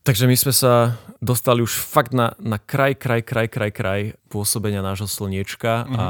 Takže 0.07 0.31
my 0.31 0.39
sme 0.39 0.55
sa 0.55 1.03
dostali 1.19 1.67
už 1.67 1.83
fakt 1.83 2.15
na, 2.15 2.39
na 2.39 2.63
kraj, 2.63 2.95
kraj, 2.95 3.27
kraj, 3.27 3.51
kraj, 3.51 3.73
kraj 3.75 4.01
pôsobenia 4.31 4.79
nášho 4.79 5.11
slniečka 5.11 5.83
mm-hmm. 5.83 5.99
a 5.99 6.07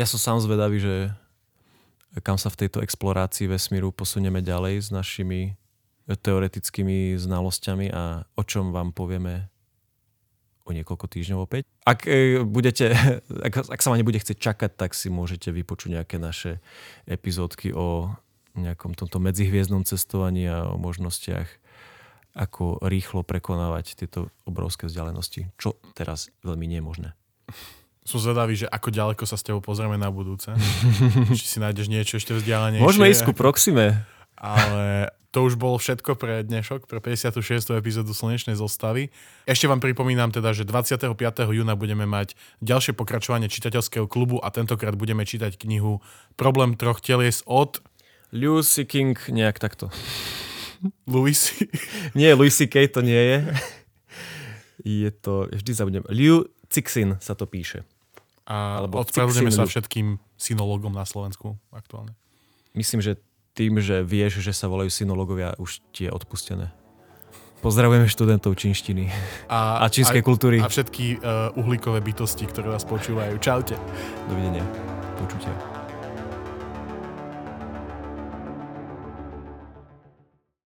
ja 0.00 0.06
som 0.08 0.16
sám 0.16 0.40
zvedavý, 0.40 0.80
že 0.80 1.12
kam 2.24 2.40
sa 2.40 2.48
v 2.48 2.64
tejto 2.64 2.80
explorácii 2.80 3.44
vesmíru 3.44 3.92
posunieme 3.92 4.40
ďalej 4.40 4.74
s 4.80 4.88
našimi 4.88 5.52
teoretickými 6.08 7.20
znalosťami 7.20 7.92
a 7.92 8.24
o 8.24 8.42
čom 8.44 8.72
vám 8.72 8.96
povieme 8.96 9.52
o 10.64 10.70
niekoľko 10.72 11.06
týždňov 11.06 11.38
opäť. 11.44 11.68
Ak, 11.84 12.08
e, 12.08 12.40
budete, 12.40 12.96
ak, 13.46 13.68
ak 13.68 13.80
sa 13.80 13.92
vám 13.92 14.00
nebude 14.00 14.18
chcieť 14.20 14.38
čakať, 14.40 14.70
tak 14.74 14.96
si 14.96 15.12
môžete 15.12 15.52
vypočuť 15.52 16.00
nejaké 16.00 16.16
naše 16.16 16.64
epizódky 17.04 17.76
o 17.76 18.12
nejakom 18.54 18.94
tomto 18.94 19.18
medzihviezdnom 19.18 19.82
cestovaní 19.82 20.46
a 20.46 20.70
o 20.70 20.78
možnostiach, 20.78 21.50
ako 22.34 22.82
rýchlo 22.82 23.22
prekonávať 23.22 23.94
tieto 23.98 24.30
obrovské 24.46 24.90
vzdialenosti, 24.90 25.50
čo 25.58 25.78
teraz 25.94 26.30
veľmi 26.42 26.66
nie 26.66 26.78
je 26.82 26.86
možné. 26.86 27.08
Som 28.04 28.20
zvedavý, 28.20 28.52
že 28.58 28.68
ako 28.68 28.88
ďaleko 28.92 29.24
sa 29.24 29.40
s 29.40 29.46
tebou 29.46 29.64
pozrieme 29.64 29.96
na 29.96 30.12
budúce. 30.12 30.52
Či 31.38 31.44
si 31.56 31.58
nájdeš 31.58 31.88
niečo 31.88 32.20
ešte 32.20 32.36
vzdialenejšie. 32.36 32.84
Môžeme 32.84 33.08
ísť 33.08 33.24
ku 33.24 33.32
Proxime. 33.32 34.04
Ale 34.36 35.08
to 35.34 35.42
už 35.42 35.58
bolo 35.58 35.82
všetko 35.82 36.14
pre 36.14 36.46
dnešok, 36.46 36.86
pre 36.86 37.02
56. 37.02 37.74
epizódu 37.74 38.14
Slnečnej 38.14 38.54
zostavy. 38.54 39.10
Ešte 39.50 39.66
vám 39.66 39.82
pripomínam 39.82 40.30
teda, 40.30 40.54
že 40.54 40.62
25. 40.62 41.10
júna 41.50 41.74
budeme 41.74 42.06
mať 42.06 42.38
ďalšie 42.62 42.94
pokračovanie 42.94 43.50
čitateľského 43.50 44.06
klubu 44.06 44.38
a 44.38 44.54
tentokrát 44.54 44.94
budeme 44.94 45.26
čítať 45.26 45.58
knihu 45.58 45.98
Problém 46.38 46.78
troch 46.78 47.02
telies 47.02 47.42
od... 47.50 47.82
Lucy 48.30 48.86
King, 48.86 49.18
nejak 49.26 49.58
takto. 49.58 49.90
Louis. 51.10 51.38
nie, 52.18 52.30
Louis 52.38 52.54
C.K. 52.54 52.94
to 52.94 53.02
nie 53.02 53.18
je. 53.18 53.38
je 55.02 55.10
to, 55.10 55.50
vždy 55.50 55.70
zabudnem. 55.74 56.04
Liu 56.14 56.46
Cixin 56.70 57.18
sa 57.18 57.34
to 57.34 57.50
píše. 57.50 57.82
A 58.46 58.86
Alebo 58.86 59.02
odpravdujeme 59.02 59.50
sa 59.50 59.66
všetkým 59.66 60.22
synologom 60.38 60.94
na 60.94 61.02
Slovensku 61.02 61.58
aktuálne. 61.74 62.14
Myslím, 62.74 63.02
že 63.02 63.18
tým, 63.54 63.78
že 63.78 64.02
vieš, 64.02 64.42
že 64.42 64.50
sa 64.50 64.66
volajú 64.66 64.90
synológovia, 64.90 65.54
už 65.62 65.80
ti 65.94 66.06
je 66.06 66.10
odpustené. 66.10 66.74
Pozdravujeme 67.64 68.04
študentov 68.10 68.60
čínštiny 68.60 69.08
a, 69.48 69.80
a 69.80 69.88
čínskej 69.88 70.20
a, 70.20 70.26
kultúry. 70.26 70.60
A 70.60 70.68
všetky 70.68 71.16
uh, 71.16 71.56
uhlíkové 71.56 72.04
bytosti, 72.04 72.44
ktoré 72.44 72.68
vás 72.68 72.84
počúvajú. 72.84 73.40
Čaute. 73.40 73.80
Dovidenia. 74.28 74.66
Počutia. 75.16 75.83